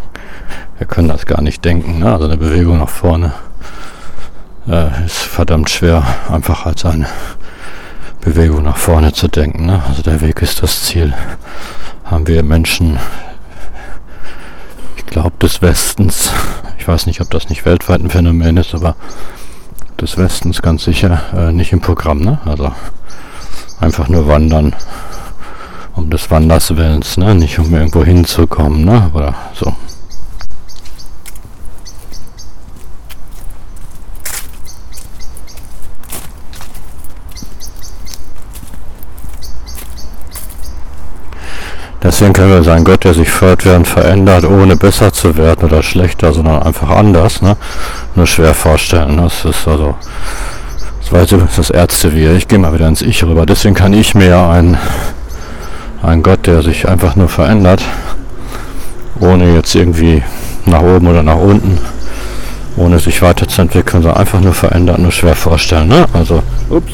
wir 0.78 0.86
können 0.86 1.08
das 1.08 1.26
gar 1.26 1.42
nicht 1.42 1.62
denken, 1.66 1.98
ne? 1.98 2.10
Also 2.10 2.24
eine 2.24 2.38
Bewegung 2.38 2.78
nach 2.78 2.88
vorne 2.88 3.34
äh, 4.66 5.04
ist 5.04 5.18
verdammt 5.18 5.68
schwer, 5.68 6.02
einfach 6.32 6.64
als 6.64 6.86
eine 6.86 7.08
Bewegung 8.22 8.62
nach 8.62 8.78
vorne 8.78 9.12
zu 9.12 9.28
denken, 9.28 9.66
ne? 9.66 9.82
Also 9.86 10.00
der 10.00 10.22
Weg 10.22 10.40
ist 10.40 10.62
das 10.62 10.82
Ziel. 10.84 11.12
Haben 12.06 12.26
wir 12.26 12.42
Menschen, 12.42 12.98
ich 14.96 15.04
glaube 15.04 15.36
des 15.42 15.60
Westens, 15.60 16.32
ich 16.78 16.88
weiß 16.88 17.04
nicht, 17.04 17.20
ob 17.20 17.30
das 17.30 17.50
nicht 17.50 17.66
weltweit 17.66 18.00
ein 18.00 18.08
Phänomen 18.08 18.56
ist, 18.56 18.74
aber 18.74 18.96
des 20.00 20.16
Westens 20.16 20.62
ganz 20.62 20.84
sicher 20.84 21.20
äh, 21.36 21.52
nicht 21.52 21.74
im 21.74 21.82
Programm, 21.82 22.20
ne? 22.20 22.38
Also 22.46 22.72
einfach 23.80 24.08
nur 24.08 24.26
wandern. 24.26 24.74
Um 25.94 26.10
des 26.10 26.30
Wanders 26.30 26.76
Willens, 26.76 27.16
ne? 27.16 27.34
Nicht 27.34 27.58
um 27.58 27.74
irgendwo 27.74 28.04
hinzukommen, 28.04 28.84
ne? 28.84 29.10
Oder 29.14 29.34
so. 29.54 29.74
Deswegen 42.00 42.32
können 42.32 42.50
wir 42.50 42.62
sagen, 42.62 42.84
Gott, 42.84 43.04
der 43.04 43.12
sich 43.12 43.28
fortwährend 43.28 43.86
verändert, 43.86 44.44
ohne 44.44 44.76
besser 44.76 45.12
zu 45.12 45.36
werden 45.36 45.64
oder 45.64 45.82
schlechter, 45.82 46.32
sondern 46.32 46.62
einfach 46.62 46.88
anders, 46.88 47.42
ne? 47.42 47.56
Nur 48.14 48.26
schwer 48.26 48.54
vorstellen. 48.54 49.16
Ne? 49.16 49.22
Das 49.22 49.44
ist 49.44 49.68
also 49.68 49.94
weiß 51.12 51.32
übrigens 51.32 51.56
das 51.56 51.70
Ärzte 51.70 52.14
wir. 52.14 52.34
Ich 52.34 52.48
gehe 52.48 52.58
mal 52.58 52.74
wieder 52.74 52.86
ins 52.88 53.02
Ich 53.02 53.24
rüber. 53.24 53.46
Deswegen 53.46 53.74
kann 53.74 53.92
ich 53.92 54.14
mir 54.14 54.36
ein, 54.36 54.76
ein 56.02 56.22
Gott, 56.22 56.46
der 56.46 56.62
sich 56.62 56.88
einfach 56.88 57.16
nur 57.16 57.28
verändert, 57.28 57.82
ohne 59.18 59.54
jetzt 59.54 59.74
irgendwie 59.74 60.22
nach 60.66 60.82
oben 60.82 61.06
oder 61.06 61.22
nach 61.22 61.38
unten, 61.38 61.78
ohne 62.76 62.98
sich 62.98 63.22
weiterzuentwickeln, 63.22 64.02
sondern 64.02 64.20
einfach 64.20 64.40
nur 64.40 64.52
verändert, 64.54 64.98
nur 64.98 65.12
schwer 65.12 65.34
vorstellen. 65.34 65.88
Ne? 65.88 66.06
Also, 66.12 66.42
ups. 66.68 66.92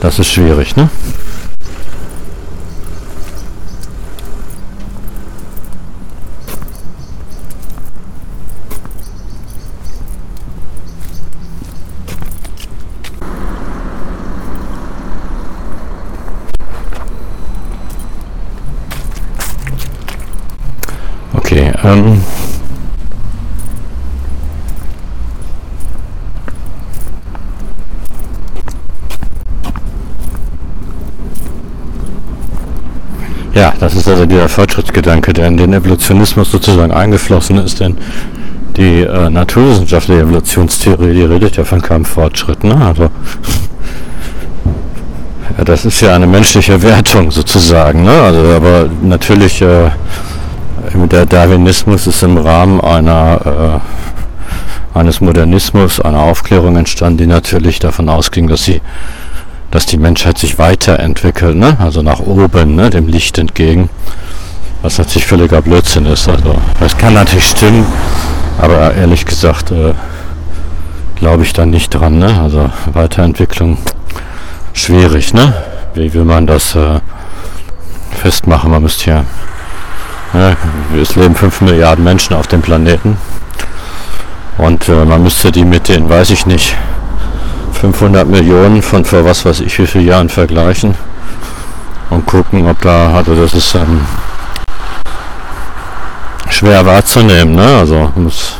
Das 0.00 0.18
ist 0.18 0.32
schwierig, 0.32 0.76
ne? 0.76 0.88
Okay, 21.50 21.72
ähm. 21.82 22.22
Ja, 33.54 33.72
das 33.80 33.94
ist 33.94 34.08
also 34.08 34.26
dieser 34.26 34.48
Fortschrittsgedanke, 34.48 35.32
der 35.32 35.48
in 35.48 35.56
den 35.56 35.72
Evolutionismus 35.72 36.50
sozusagen 36.52 36.92
eingeflossen 36.92 37.58
ist, 37.58 37.80
denn 37.80 37.96
die 38.76 39.02
äh, 39.02 39.28
naturwissenschaftliche 39.28 40.20
Evolutionstheorie, 40.22 41.14
die 41.14 41.24
redet 41.24 41.56
ja 41.56 41.64
von 41.64 41.82
keinem 41.82 42.04
Fortschritt, 42.04 42.62
ne? 42.62 42.76
Also 42.76 43.02
ja, 45.58 45.64
das 45.64 45.84
ist 45.84 46.00
ja 46.00 46.14
eine 46.14 46.28
menschliche 46.28 46.80
Wertung 46.80 47.32
sozusagen, 47.32 48.04
ne? 48.04 48.12
Also 48.12 48.40
aber 48.40 48.88
natürlich 49.02 49.60
äh, 49.62 49.90
der 50.94 51.26
Darwinismus 51.26 52.06
ist 52.06 52.22
im 52.22 52.38
Rahmen 52.38 52.80
einer, 52.80 53.80
äh, 54.94 54.98
eines 54.98 55.20
Modernismus, 55.20 56.00
einer 56.00 56.20
Aufklärung 56.20 56.76
entstanden, 56.76 57.18
die 57.18 57.26
natürlich 57.26 57.80
davon 57.80 58.08
ausging, 58.08 58.48
dass 58.48 58.64
sie 58.64 58.80
dass 59.70 59.86
die 59.86 59.98
Menschheit 59.98 60.38
sich 60.38 60.58
weiterentwickelt, 60.58 61.56
ne? 61.56 61.76
also 61.78 62.02
nach 62.02 62.20
oben, 62.20 62.74
ne? 62.74 62.90
dem 62.90 63.06
Licht 63.06 63.38
entgegen, 63.38 63.88
was 64.82 64.98
natürlich 64.98 65.26
völliger 65.26 65.62
Blödsinn 65.62 66.06
ist. 66.06 66.28
Also 66.28 66.56
das 66.80 66.96
kann 66.96 67.14
natürlich 67.14 67.48
stimmen, 67.48 67.86
aber 68.58 68.94
ehrlich 68.94 69.24
gesagt 69.24 69.70
äh, 69.70 69.94
glaube 71.16 71.44
ich 71.44 71.52
da 71.52 71.66
nicht 71.66 71.90
dran. 71.90 72.18
Ne? 72.18 72.40
Also 72.40 72.70
Weiterentwicklung 72.92 73.78
schwierig. 74.72 75.34
Ne? 75.34 75.54
Wie 75.94 76.12
will 76.12 76.24
man 76.24 76.46
das 76.46 76.74
äh, 76.74 77.00
festmachen? 78.20 78.70
Man 78.70 78.82
müsste 78.82 79.10
ja 79.10 79.24
ja, 80.32 80.56
es 81.00 81.16
leben 81.16 81.34
5 81.34 81.62
Milliarden 81.62 82.04
Menschen 82.04 82.36
auf 82.36 82.46
dem 82.46 82.62
Planeten. 82.62 83.16
Und 84.58 84.88
äh, 84.88 85.04
man 85.04 85.22
müsste 85.22 85.50
die 85.50 85.64
mit 85.64 85.88
den, 85.88 86.08
weiß 86.08 86.30
ich 86.30 86.46
nicht, 86.46 86.76
500 87.80 88.28
Millionen 88.28 88.82
von 88.82 89.06
vor 89.06 89.24
was 89.24 89.46
weiß 89.46 89.60
ich 89.60 89.78
wie 89.78 89.86
vielen 89.86 90.06
Jahren 90.06 90.28
vergleichen 90.28 90.94
und 92.10 92.26
gucken, 92.26 92.68
ob 92.68 92.78
da, 92.82 93.14
also 93.14 93.34
das 93.34 93.54
ist 93.54 93.74
ähm, 93.74 94.02
schwer 96.50 96.84
wahrzunehmen, 96.84 97.54
ne? 97.54 97.78
Also 97.78 98.12
muss, 98.16 98.56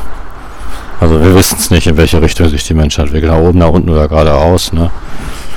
also 1.00 1.22
wir 1.22 1.34
wissen 1.34 1.58
es 1.58 1.70
nicht, 1.70 1.86
in 1.86 1.98
welche 1.98 2.22
Richtung 2.22 2.48
sich 2.48 2.66
die 2.66 2.72
Menschheit 2.72 3.06
entwickelt, 3.08 3.30
nach 3.30 3.38
oben, 3.38 3.58
nach 3.58 3.68
unten 3.68 3.90
oder 3.90 4.08
geradeaus, 4.08 4.72
ne? 4.72 4.90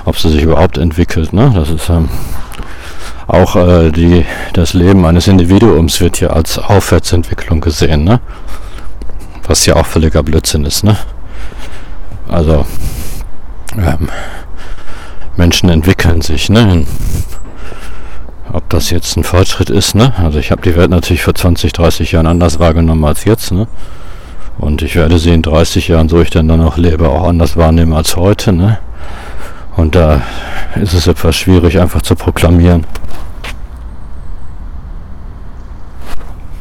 Ob 0.04 0.20
sie 0.20 0.30
sich 0.30 0.44
überhaupt 0.44 0.78
entwickelt, 0.78 1.32
ne? 1.32 1.54
Das 1.56 1.70
ist 1.70 1.90
ähm, 1.90 2.10
auch 3.28 3.56
äh, 3.56 3.92
die, 3.92 4.26
das 4.52 4.74
Leben 4.74 5.06
eines 5.06 5.28
Individuums 5.28 6.02
wird 6.02 6.18
hier 6.18 6.36
als 6.36 6.60
Aufwärtsentwicklung 6.60 7.62
gesehen, 7.62 8.04
ne? 8.04 8.20
Was 9.48 9.66
ja 9.66 9.78
auch 9.78 9.86
völliger 9.86 10.22
Blödsinn 10.22 10.66
ist, 10.66 10.84
ne? 10.84 10.98
Also 12.28 12.66
ähm, 13.78 14.10
Menschen 15.36 15.70
entwickeln 15.70 16.22
sich, 16.22 16.50
ne? 16.50 16.86
Ob 18.52 18.70
das 18.70 18.92
jetzt 18.92 19.18
ein 19.18 19.24
Fortschritt 19.24 19.70
ist, 19.70 19.96
ne? 19.96 20.14
Also 20.18 20.38
ich 20.40 20.52
habe 20.52 20.62
die 20.62 20.76
Welt 20.76 20.92
natürlich 20.92 21.24
vor 21.24 21.34
20, 21.34 21.74
30 21.74 22.12
Jahren 22.12 22.28
anders 22.28 22.60
wahrgenommen 22.60 23.04
als 23.06 23.26
jetzt, 23.26 23.52
ne? 23.52 23.68
Und 24.58 24.84
ich 24.84 24.96
werde 24.96 25.18
sie 25.18 25.34
in 25.34 25.42
30 25.42 25.88
Jahren, 25.88 26.10
so 26.10 26.22
ich 26.22 26.30
denn 26.30 26.48
dann 26.48 26.60
noch 26.60 26.78
lebe, 26.78 27.10
auch 27.10 27.28
anders 27.28 27.58
wahrnehmen 27.58 27.94
als 27.94 28.16
heute, 28.16 28.54
ne? 28.54 28.78
Und 29.76 29.96
da 29.96 30.22
ist 30.76 30.94
es 30.94 31.08
etwas 31.08 31.36
schwierig, 31.36 31.80
einfach 31.80 32.04
zu 32.04 32.16
proklamieren, 32.16 32.86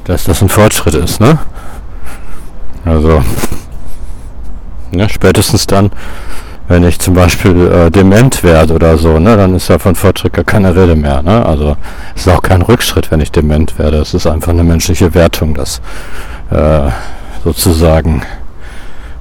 dass 0.04 0.24
das 0.24 0.40
ein 0.40 0.48
Fortschritt 0.48 0.94
ist, 0.94 1.20
ne? 1.20 1.38
Also, 2.84 3.22
ja, 4.92 5.08
spätestens 5.08 5.66
dann, 5.66 5.90
wenn 6.72 6.84
ich 6.84 6.98
zum 6.98 7.12
Beispiel 7.12 7.70
äh, 7.70 7.90
dement 7.90 8.42
werde 8.42 8.72
oder 8.72 8.96
so, 8.96 9.18
ne, 9.18 9.36
dann 9.36 9.54
ist 9.54 9.68
ja 9.68 9.78
von 9.78 9.94
Fortschritt 9.94 10.32
gar 10.32 10.44
keine 10.44 10.74
Rede 10.74 10.96
mehr. 10.96 11.20
Ne? 11.20 11.44
Also 11.44 11.76
es 12.16 12.22
ist 12.22 12.32
auch 12.32 12.40
kein 12.40 12.62
Rückschritt, 12.62 13.10
wenn 13.10 13.20
ich 13.20 13.30
dement 13.30 13.78
werde. 13.78 13.98
Es 13.98 14.14
ist 14.14 14.26
einfach 14.26 14.52
eine 14.52 14.64
menschliche 14.64 15.12
Wertung, 15.12 15.52
das 15.52 15.82
äh, 16.50 16.88
sozusagen, 17.44 18.22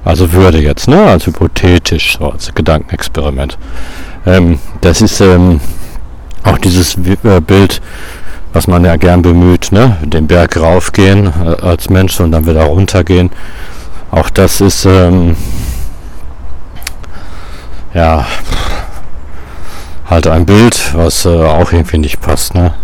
also 0.02 0.32
würde 0.32 0.62
jetzt, 0.62 0.88
ne, 0.88 1.04
als 1.04 1.26
hypothetisch, 1.26 2.16
so 2.18 2.30
als 2.30 2.54
Gedankenexperiment. 2.54 3.58
Ähm, 4.24 4.58
das 4.80 5.02
ist 5.02 5.20
ähm, 5.20 5.60
auch 6.44 6.56
dieses 6.56 6.96
äh, 6.96 7.40
Bild, 7.46 7.82
was 8.54 8.66
man 8.66 8.82
ja 8.82 8.96
gern 8.96 9.20
bemüht, 9.20 9.72
ne? 9.72 9.98
den 10.02 10.26
Berg 10.26 10.56
raufgehen 10.58 11.26
äh, 11.26 11.60
als 11.60 11.90
Mensch 11.90 12.18
und 12.18 12.32
dann 12.32 12.46
wieder 12.46 12.64
runtergehen. 12.64 13.28
Auch 14.10 14.30
das 14.30 14.62
ist 14.62 14.86
ähm, 14.86 15.36
ja 17.94 18.26
halt 20.08 20.26
ein 20.26 20.46
Bild, 20.46 20.94
was 20.94 21.24
äh, 21.24 21.28
auch 21.28 21.72
irgendwie 21.72 21.98
nicht 21.98 22.20
passt, 22.20 22.54
ne? 22.54 22.74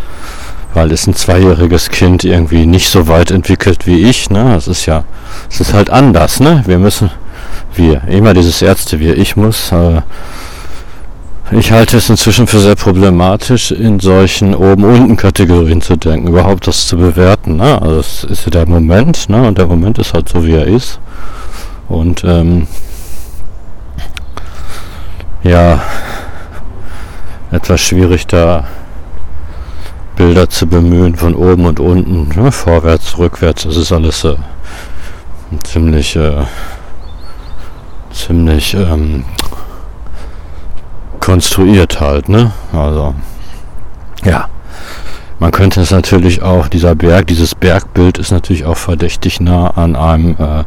Weil 0.75 0.93
ist 0.93 1.07
ein 1.07 1.15
zweijähriges 1.15 1.91
Kind 1.91 2.25
irgendwie 2.25 2.67
nicht 2.67 2.89
so 2.89 3.09
weit 3.09 3.31
entwickelt 3.31 3.87
wie 3.87 4.09
ich, 4.09 4.31
ne? 4.31 4.55
Es 4.57 4.69
ist 4.69 4.87
ja, 4.87 5.05
es 5.51 5.61
ist 5.61 5.73
halt 5.73 5.91
anders, 5.91 6.41
ne? 6.41 6.63
Wir 6.67 6.79
müssen, 6.79 7.11
wir, 7.75 8.03
immer 8.09 8.35
dieses 8.35 8.63
Ärzte, 8.63 9.01
wir, 9.01 9.17
ich 9.17 9.37
muss, 9.37 9.73
äh, 9.73 10.03
ich 11.51 11.73
halte 11.73 11.97
es 11.97 12.11
inzwischen 12.11 12.47
für 12.47 12.59
sehr 12.59 12.75
problematisch, 12.75 13.71
in 13.71 14.01
solchen 14.01 14.55
oben-unten-Kategorien 14.55 15.81
zu 15.81 15.97
denken, 15.97 16.29
überhaupt 16.29 16.67
das 16.67 16.87
zu 16.87 16.99
bewerten. 16.99 17.57
Ne? 17.57 17.81
Also 17.81 18.01
es 18.01 18.25
ist 18.25 18.45
ja 18.45 18.51
der 18.51 18.69
Moment, 18.69 19.31
ne? 19.31 19.49
und 19.49 19.57
der 19.57 19.67
Moment 19.67 19.99
ist 19.99 20.13
halt 20.13 20.29
so, 20.29 20.45
wie 20.45 20.53
er 20.53 20.67
ist. 20.67 21.01
Und 21.89 22.23
ähm, 22.23 22.67
ja, 25.43 25.81
etwas 27.51 27.81
schwierig 27.81 28.27
da 28.27 28.65
Bilder 30.17 30.49
zu 30.49 30.67
bemühen 30.67 31.15
von 31.15 31.35
oben 31.35 31.67
und 31.67 31.79
unten, 31.79 32.29
ne? 32.41 32.51
vorwärts, 32.51 33.19
rückwärts, 33.19 33.63
das 33.63 33.77
ist 33.77 33.93
alles 33.93 34.25
äh, 34.25 34.37
ziemlich, 35.63 36.17
äh, 36.17 36.45
ziemlich 38.13 38.75
ähm, 38.75 39.25
konstruiert 41.21 42.01
halt, 42.01 42.29
ne? 42.29 42.53
Also, 42.73 43.15
ja. 44.25 44.49
Man 45.39 45.53
könnte 45.53 45.81
es 45.81 45.93
natürlich 45.93 46.43
auch, 46.43 46.67
dieser 46.67 46.97
Berg, 46.97 47.29
dieses 47.29 47.55
Bergbild 47.55 48.19
ist 48.19 48.33
natürlich 48.33 48.65
auch 48.65 48.77
verdächtig 48.77 49.39
nah 49.39 49.69
an 49.71 49.95
einem, 49.95 50.35
äh, 50.37 50.65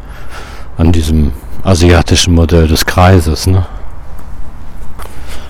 an 0.77 0.93
diesem 0.93 1.33
asiatischen 1.63 2.33
Modell 2.33 2.69
des 2.69 2.85
Kreises, 2.85 3.47
ne? 3.47 3.65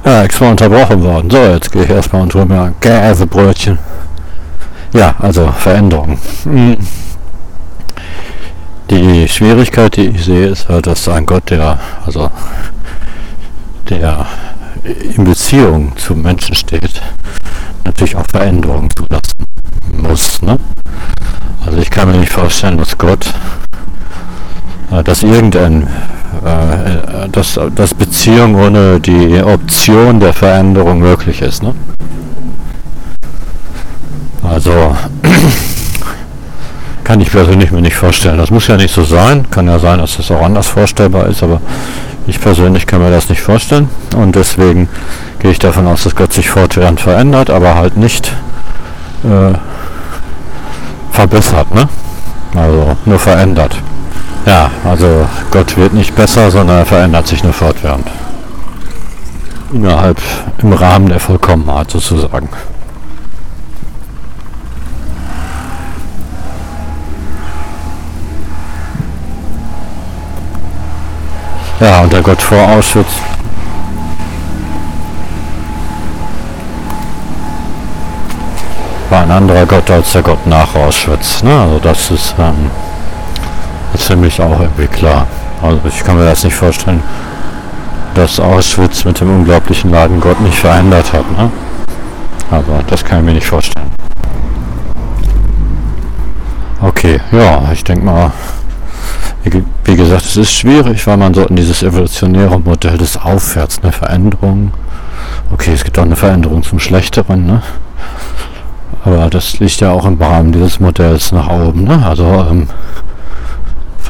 Ja, 0.03 0.24
extra 0.24 0.50
unterbrochen 0.50 1.03
worden. 1.03 1.29
So, 1.29 1.38
jetzt 1.38 1.72
gehe 1.72 1.84
ich 1.84 1.89
erstmal 1.89 2.24
und 2.24 2.34
hole 2.34 2.46
mir 2.46 2.74
Käsebrötchen. 2.81 3.77
Ja, 4.93 5.15
also 5.20 5.51
Veränderung. 5.51 6.17
Hm. 6.43 6.77
Die 8.89 9.27
Schwierigkeit, 9.27 9.96
die 9.96 10.08
ich 10.08 10.25
sehe, 10.25 10.48
ist 10.48 10.67
halt, 10.67 10.88
dass 10.88 11.08
ein 11.08 11.25
Gott, 11.25 11.50
der, 11.50 11.79
also 12.05 12.29
der 13.89 14.25
in 14.84 15.24
Beziehung 15.24 15.96
zu 15.96 16.15
Menschen 16.15 16.55
steht, 16.55 17.01
natürlich 17.86 18.15
auch 18.15 18.25
Veränderungen 18.29 18.89
zulassen 18.89 19.46
muss. 19.98 20.41
Ne? 20.41 20.58
Also 21.65 21.77
ich 21.77 21.89
kann 21.89 22.12
mir 22.12 22.17
nicht 22.17 22.31
vorstellen, 22.31 22.77
dass 22.77 22.98
Gott, 22.98 23.34
äh, 24.92 25.03
dass 25.03 25.24
irgendein, 25.24 25.87
äh, 26.46 27.29
dass, 27.29 27.59
dass 27.75 27.94
Beziehung 27.94 28.55
ohne 28.55 29.00
die 29.00 29.41
Option 29.44 30.20
der 30.20 30.33
Veränderung 30.33 31.00
möglich 31.00 31.41
ist. 31.41 31.63
Ne? 31.63 31.74
Also 34.44 34.96
kann 37.03 37.22
ich 37.22 37.31
persönlich 37.31 37.72
mir 37.72 37.81
nicht 37.81 37.96
vorstellen. 37.96 38.37
Das 38.37 38.51
muss 38.51 38.67
ja 38.67 38.77
nicht 38.77 38.94
so 38.94 39.03
sein. 39.03 39.50
Kann 39.51 39.67
ja 39.67 39.79
sein, 39.79 40.00
dass 40.00 40.17
das 40.17 40.31
auch 40.31 40.41
anders 40.41 40.67
vorstellbar 40.67 41.27
ist, 41.27 41.44
aber 41.44 41.61
ich 42.27 42.39
persönlich 42.39 42.85
kann 42.87 43.01
mir 43.01 43.11
das 43.11 43.29
nicht 43.29 43.41
vorstellen 43.41 43.89
und 44.15 44.35
deswegen 44.35 44.87
gehe 45.39 45.51
ich 45.51 45.59
davon 45.59 45.87
aus, 45.87 46.03
dass 46.03 46.15
Gott 46.15 46.31
sich 46.31 46.50
fortwährend 46.50 47.01
verändert, 47.01 47.50
aber 47.50 47.75
halt 47.75 47.98
nicht 47.98 48.31
äh, 49.24 49.53
verbessert, 51.11 51.74
ne? 51.74 51.89
Also 52.55 52.96
nur 53.05 53.20
verändert. 53.20 53.75
Ja, 54.45 54.71
also 54.83 55.27
Gott 55.51 55.77
wird 55.77 55.93
nicht 55.93 56.15
besser, 56.15 56.49
sondern 56.49 56.79
er 56.79 56.85
verändert 56.85 57.27
sich 57.27 57.43
nur 57.43 57.53
fortwährend. 57.53 58.07
Innerhalb, 59.71 60.19
im 60.61 60.73
Rahmen 60.73 61.09
der 61.09 61.19
Vollkommenheit 61.19 61.91
sozusagen. 61.91 62.49
Ja, 71.79 72.01
und 72.01 72.13
der 72.13 72.21
Gott 72.21 72.41
vor 72.41 72.61
Auschwitz. 72.61 73.07
War 79.09 79.23
ein 79.23 79.31
anderer 79.31 79.65
Gott 79.65 79.89
als 79.89 80.11
der 80.11 80.21
Gott 80.21 80.45
nach 80.45 80.75
Auschwitz. 80.75 81.41
Ne? 81.43 81.59
Also 81.59 81.79
das 81.79 82.11
ist, 82.11 82.35
ähm, 82.37 82.69
ist 84.01 84.07
für 84.07 84.16
mich 84.16 84.42
auch 84.42 84.59
irgendwie 84.59 84.87
klar. 84.87 85.27
Also 85.61 85.79
ich 85.87 86.03
kann 86.03 86.18
mir 86.18 86.25
das 86.25 86.44
nicht 86.44 86.55
vorstellen, 86.55 87.03
dass 88.16 88.40
Auschwitz 88.40 89.05
mit 89.05 89.20
dem 89.22 89.29
unglaublichen 89.29 89.92
Laden 89.92 90.20
Gott 90.20 90.42
nicht 90.42 90.57
verändert 90.57 91.14
hat. 91.14 91.29
Ne? 91.37 91.51
Aber 92.50 92.83
das 92.87 93.05
kann 93.05 93.20
ich 93.20 93.25
mir 93.25 93.33
nicht 93.33 93.46
vorstellen. 93.46 93.92
Okay, 96.81 97.20
ja, 97.31 97.61
ich 97.72 97.83
denke 97.83 98.03
mal, 98.03 98.31
wie 99.85 99.96
gesagt, 99.96 100.25
es 100.25 100.35
ist 100.35 100.51
schwierig, 100.51 101.05
weil 101.05 101.18
man 101.18 101.35
so 101.35 101.46
in 101.46 101.55
dieses 101.55 101.83
evolutionäre 101.83 102.59
Modell 102.59 102.98
des 102.98 103.18
Aufwärts, 103.18 103.81
eine 103.83 103.92
Veränderung. 103.92 104.74
Okay, 105.53 105.74
es 105.74 105.83
gibt 105.83 106.00
auch 106.00 106.05
eine 106.05 106.16
Veränderung 106.16 106.64
zum 106.64 106.79
Schlechteren, 106.79 107.46
ne? 107.46 107.61
Aber 109.05 109.29
das 109.29 109.59
liegt 109.59 109.79
ja 109.79 109.92
auch 109.92 110.05
im 110.05 110.20
Rahmen 110.20 110.51
dieses 110.51 110.79
Modells 110.79 111.31
nach 111.31 111.50
oben, 111.50 111.83
ne? 111.83 112.03
Also 112.03 112.25
ähm, 112.50 112.68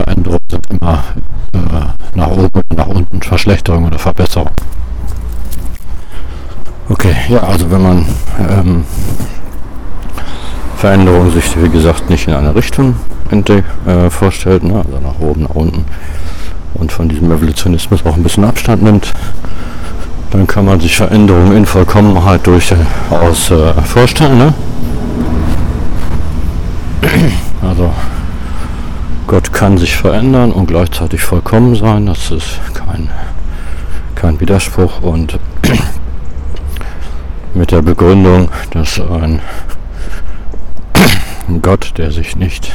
Veränderungen 0.04 0.40
sind 0.50 0.66
immer 0.70 1.04
äh, 1.54 2.18
nach 2.18 2.28
oben 2.28 2.50
oder 2.54 2.76
nach 2.76 2.88
unten, 2.88 3.22
Verschlechterung 3.22 3.86
oder 3.86 4.00
Verbesserung. 4.00 4.50
Okay, 6.90 7.16
ja, 7.30 7.44
also 7.44 7.70
wenn 7.72 7.82
man 7.82 8.06
ähm, 8.50 8.84
Veränderung 10.78 11.32
sich, 11.32 11.62
wie 11.62 11.70
gesagt, 11.70 12.10
nicht 12.10 12.28
in 12.28 12.34
eine 12.34 12.56
Richtung 12.56 12.96
äh, 13.32 14.10
vorstellt, 14.10 14.64
ne? 14.64 14.84
also 14.84 15.00
nach 15.00 15.20
oben, 15.20 15.44
nach 15.44 15.56
unten 15.56 15.86
und 16.74 16.92
von 16.92 17.08
diesem 17.08 17.32
Evolutionismus 17.32 18.06
auch 18.06 18.16
ein 18.16 18.24
bisschen 18.24 18.44
Abstand 18.44 18.82
nimmt, 18.82 19.14
dann 20.32 20.48
kann 20.48 20.66
man 20.66 20.80
sich 20.80 20.96
Veränderungen 20.98 21.56
in 21.56 21.66
Vollkommenheit 21.66 22.46
durchaus 22.48 23.52
äh, 23.52 23.74
vorstellen. 23.84 24.38
Ne? 24.38 24.54
Also 27.62 27.92
Gott 29.32 29.54
kann 29.54 29.78
sich 29.78 29.96
verändern 29.96 30.52
und 30.52 30.68
gleichzeitig 30.68 31.22
vollkommen 31.22 31.74
sein, 31.74 32.06
das 32.06 32.32
ist 32.32 32.60
kein, 32.74 33.10
kein 34.14 34.38
Widerspruch 34.42 35.02
und 35.02 35.40
mit 37.54 37.72
der 37.72 37.82
Begründung, 37.82 38.50
dass 38.72 39.00
ein 39.00 39.40
Gott, 41.62 41.94
der 41.98 42.12
sich 42.12 42.36
nicht 42.36 42.74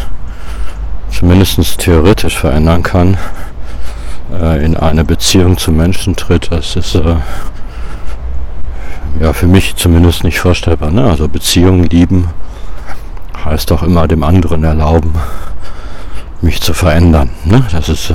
zumindest 1.10 1.76
theoretisch 1.76 2.38
verändern 2.38 2.82
kann, 2.82 3.18
äh, 4.32 4.64
in 4.64 4.78
eine 4.78 5.04
Beziehung 5.04 5.58
zu 5.58 5.72
Menschen 5.72 6.16
tritt, 6.16 6.50
das 6.50 6.74
ist 6.74 6.94
äh, 6.94 7.16
ja 9.20 9.34
für 9.34 9.46
mich 9.46 9.76
zumindest 9.76 10.24
nicht 10.24 10.40
vorstellbar. 10.40 10.90
Ne? 10.90 11.04
Also 11.04 11.28
Beziehungen 11.28 11.84
lieben 11.84 12.30
heißt 13.44 13.70
auch 13.72 13.82
immer 13.82 14.08
dem 14.08 14.22
anderen 14.22 14.64
erlauben, 14.64 15.12
mich 16.40 16.60
zu 16.60 16.74
verändern. 16.74 17.30
Ne? 17.44 17.64
Das 17.70 17.88
ist 17.88 18.10
äh, 18.10 18.14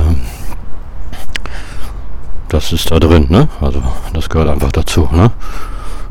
das 2.52 2.70
ist 2.70 2.90
da 2.90 2.98
drin, 2.98 3.26
ne? 3.30 3.48
Also 3.62 3.82
das 4.12 4.28
gehört 4.28 4.50
einfach 4.50 4.72
dazu, 4.72 5.08
ne? 5.10 5.30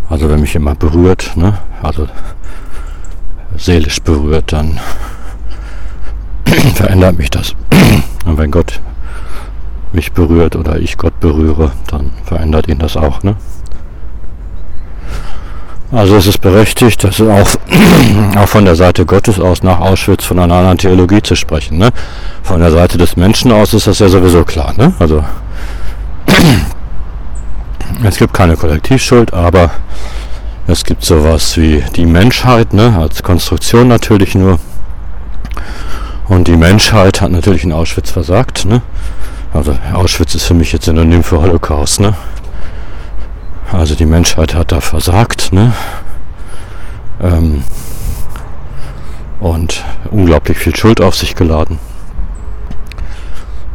Also 0.09 0.27
wenn 0.27 0.41
mich 0.41 0.53
jemand 0.53 0.79
berührt, 0.79 1.37
ne? 1.37 1.59
Also 1.83 2.07
seelisch 3.55 4.01
berührt, 4.01 4.51
dann 4.51 4.79
verändert 6.73 7.17
mich 7.17 7.29
das. 7.29 7.53
Und 8.25 8.39
wenn 8.39 8.49
Gott 8.49 8.81
mich 9.93 10.11
berührt 10.13 10.55
oder 10.55 10.79
ich 10.79 10.97
Gott 10.97 11.19
berühre, 11.19 11.71
dann 11.87 12.11
verändert 12.25 12.67
ihn 12.67 12.79
das 12.79 12.97
auch. 12.97 13.21
Ne? 13.21 13.35
Also 15.91 16.15
es 16.15 16.25
ist 16.25 16.39
berechtigt, 16.39 17.03
das 17.03 17.19
auch, 17.19 17.49
auch 18.37 18.47
von 18.47 18.63
der 18.63 18.75
Seite 18.75 19.05
Gottes 19.05 19.39
aus 19.39 19.61
nach 19.61 19.79
Auschwitz 19.79 20.23
von 20.23 20.39
einer 20.39 20.55
anderen 20.55 20.77
Theologie 20.77 21.21
zu 21.21 21.35
sprechen. 21.35 21.77
Ne? 21.77 21.89
Von 22.43 22.61
der 22.61 22.71
Seite 22.71 22.97
des 22.97 23.17
Menschen 23.17 23.51
aus 23.51 23.73
ist 23.73 23.87
das 23.87 23.99
ja 23.99 24.07
sowieso 24.07 24.45
klar. 24.45 24.73
Ne? 24.77 24.93
Also 24.99 25.23
es 28.03 28.15
gibt 28.15 28.33
keine 28.33 28.55
Kollektivschuld, 28.55 29.33
aber 29.33 29.71
es 30.65 30.85
gibt 30.85 31.03
sowas 31.03 31.57
wie 31.57 31.83
die 31.97 32.05
Menschheit, 32.05 32.73
ne? 32.73 32.95
als 32.97 33.21
Konstruktion 33.21 33.89
natürlich 33.89 34.33
nur. 34.35 34.59
Und 36.29 36.47
die 36.47 36.55
Menschheit 36.55 37.19
hat 37.19 37.31
natürlich 37.31 37.65
in 37.65 37.73
Auschwitz 37.73 38.11
versagt. 38.11 38.63
Ne? 38.63 38.81
Also 39.53 39.77
Auschwitz 39.91 40.35
ist 40.35 40.45
für 40.45 40.53
mich 40.53 40.71
jetzt 40.71 40.85
synonym 40.85 41.23
für 41.23 41.41
Holocaust. 41.41 41.99
Ne? 41.99 42.13
Also 43.71 43.95
die 43.95 44.05
Menschheit 44.05 44.53
hat 44.53 44.71
da 44.71 44.81
versagt, 44.81 45.53
ne? 45.53 45.73
Ähm, 47.21 47.63
und 49.39 49.83
unglaublich 50.11 50.57
viel 50.57 50.75
Schuld 50.75 51.01
auf 51.01 51.15
sich 51.15 51.35
geladen. 51.35 51.79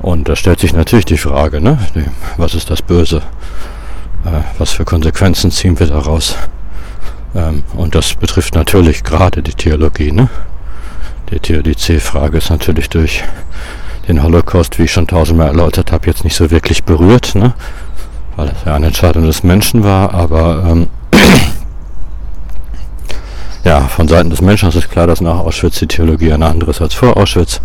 Und 0.01 0.29
da 0.29 0.37
stellt 0.37 0.61
sich 0.61 0.73
natürlich 0.75 1.07
die 1.07 1.19
Frage, 1.19 1.61
ne? 1.61 1.79
Was 2.37 2.55
ist 2.55 2.71
das 2.71 2.83
Böse? 2.83 3.23
Äh, 4.25 4.43
was 4.59 4.73
für 4.73 4.85
Konsequenzen 4.85 5.51
ziehen 5.51 5.79
wir 5.79 5.87
daraus? 5.87 6.37
Ähm, 7.35 7.65
und 7.75 7.95
das 7.95 8.15
betrifft 8.15 8.55
natürlich 8.55 9.03
gerade 9.03 9.43
die 9.43 9.55
Theologie, 9.55 10.13
ne? 10.13 10.29
Die 11.31 11.41
Theodizee-Frage 11.41 12.39
ist 12.39 12.51
natürlich 12.51 12.89
durch 12.89 13.25
den 14.07 14.23
Holocaust, 14.23 14.79
wie 14.79 14.85
ich 14.85 14.93
schon 14.93 15.09
tausendmal 15.09 15.49
erläutert 15.49 15.91
habe, 15.91 16.07
jetzt 16.07 16.23
nicht 16.23 16.37
so 16.37 16.51
wirklich 16.51 16.85
berührt, 16.85 17.35
ne? 17.35 17.55
Weil 18.37 18.49
es 18.49 18.65
ja 18.65 18.75
eine 18.75 18.87
Entscheidung 18.87 19.25
des 19.25 19.43
Menschen 19.43 19.83
war, 19.83 20.15
aber 20.15 20.65
ähm, 20.67 20.89
ja, 23.65 23.81
von 23.83 24.07
Seiten 24.07 24.31
des 24.31 24.43
Menschen 24.43 24.69
ist 24.69 24.75
es 24.77 24.89
klar, 24.89 25.07
dass 25.07 25.21
nach 25.21 25.39
Auschwitz 25.39 25.79
die 25.79 25.87
Theologie 25.87 26.33
eine 26.33 26.47
andere 26.47 26.71
ist 26.71 26.83
als 26.83 26.95
vor 26.95 27.17
Auschwitz, 27.17 27.61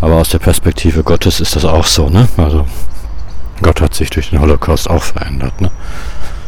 aber 0.00 0.14
aus 0.14 0.28
der 0.30 0.38
Perspektive 0.38 1.02
Gottes 1.02 1.40
ist 1.40 1.56
das 1.56 1.64
auch 1.64 1.86
so, 1.86 2.08
ne? 2.08 2.28
Also 2.36 2.64
Gott 3.62 3.80
hat 3.80 3.94
sich 3.94 4.10
durch 4.10 4.30
den 4.30 4.40
Holocaust 4.40 4.88
auch 4.88 5.02
verändert, 5.02 5.60
ne? 5.60 5.70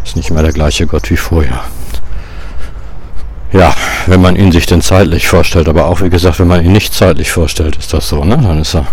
Ist 0.04 0.16
nicht 0.16 0.30
mehr 0.30 0.42
der 0.42 0.52
gleiche 0.52 0.86
Gott 0.86 1.10
wie 1.10 1.16
vorher. 1.16 1.60
Ja, 3.52 3.74
wenn 4.06 4.20
man 4.20 4.36
ihn 4.36 4.52
sich 4.52 4.66
denn 4.66 4.82
zeitlich 4.82 5.26
vorstellt, 5.26 5.68
aber 5.68 5.86
auch 5.86 6.02
wie 6.02 6.10
gesagt, 6.10 6.38
wenn 6.38 6.48
man 6.48 6.64
ihn 6.64 6.72
nicht 6.72 6.94
zeitlich 6.94 7.32
vorstellt, 7.32 7.76
ist 7.76 7.92
das 7.92 8.08
so, 8.08 8.24
ne? 8.24 8.36
Dann 8.36 8.60
ist 8.60 8.74
er 8.74 8.86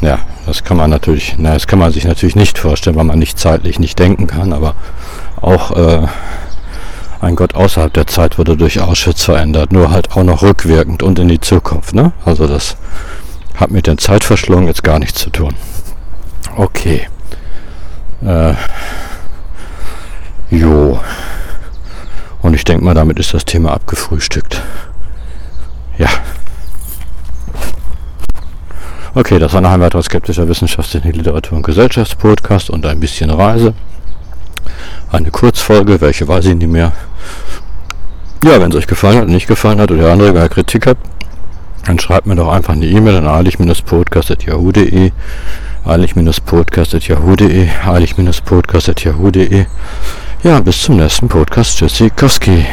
ja, 0.00 0.18
das 0.46 0.64
kann 0.64 0.76
man 0.76 0.90
natürlich, 0.90 1.36
na, 1.38 1.54
das 1.54 1.66
kann 1.66 1.78
man 1.78 1.92
sich 1.92 2.04
natürlich 2.04 2.36
nicht 2.36 2.58
vorstellen, 2.58 2.96
weil 2.96 3.04
man 3.04 3.18
nicht 3.18 3.38
zeitlich 3.38 3.78
nicht 3.78 3.98
denken 3.98 4.26
kann, 4.26 4.52
aber 4.52 4.74
auch 5.40 5.70
äh, 5.76 6.06
ein 7.20 7.36
Gott 7.36 7.54
außerhalb 7.54 7.92
der 7.92 8.06
Zeit 8.06 8.38
wurde 8.38 8.56
durch 8.56 8.80
Auschwitz 8.80 9.24
verändert, 9.24 9.72
nur 9.72 9.90
halt 9.90 10.12
auch 10.12 10.24
noch 10.24 10.42
rückwirkend 10.42 11.02
und 11.02 11.18
in 11.18 11.28
die 11.28 11.40
Zukunft. 11.40 11.94
Ne? 11.94 12.12
Also 12.24 12.46
das 12.46 12.76
hat 13.54 13.70
mit 13.70 13.86
den 13.86 13.98
Zeitverschlungen 13.98 14.66
jetzt 14.66 14.82
gar 14.82 14.98
nichts 14.98 15.20
zu 15.20 15.30
tun. 15.30 15.54
Okay. 16.56 17.08
Äh, 18.24 18.54
jo. 20.50 21.00
Und 22.42 22.54
ich 22.54 22.64
denke 22.64 22.84
mal, 22.84 22.94
damit 22.94 23.18
ist 23.18 23.32
das 23.32 23.44
Thema 23.44 23.72
abgefrühstückt. 23.72 24.60
Ja. 25.96 26.08
Okay, 29.16 29.38
das 29.38 29.52
war 29.52 29.60
noch 29.60 29.70
ein 29.70 29.80
weiterer 29.80 30.02
skeptischer 30.02 30.48
Wissenschaftstechnik, 30.48 31.14
Literatur 31.14 31.56
und 31.58 31.62
Gesellschaftspodcast 31.64 32.68
und 32.70 32.84
ein 32.84 32.98
bisschen 32.98 33.30
Reise. 33.30 33.72
Eine 35.12 35.30
Kurzfolge, 35.30 36.00
welche 36.00 36.26
weiß 36.26 36.46
ich 36.46 36.56
nicht 36.56 36.70
mehr. 36.70 36.90
Ja, 38.42 38.60
wenn 38.60 38.70
es 38.70 38.76
euch 38.76 38.88
gefallen 38.88 39.18
hat, 39.18 39.28
nicht 39.28 39.46
gefallen 39.46 39.80
hat 39.80 39.92
oder 39.92 40.12
andere 40.12 40.48
Kritik 40.48 40.88
habt, 40.88 41.00
dann 41.86 42.00
schreibt 42.00 42.26
mir 42.26 42.34
doch 42.34 42.48
einfach 42.48 42.72
eine 42.72 42.86
E-Mail 42.86 43.16
an 43.16 43.28
eilig-podcast.yahoo.de 43.28 45.12
eilig-podcast.yahoo.de 45.86 47.68
eilig-podcast.yahoo.de 47.86 49.66
Ja, 50.42 50.60
bis 50.60 50.82
zum 50.82 50.96
nächsten 50.96 51.28
Podcast. 51.28 51.78
Tschüssikowski. 51.78 52.66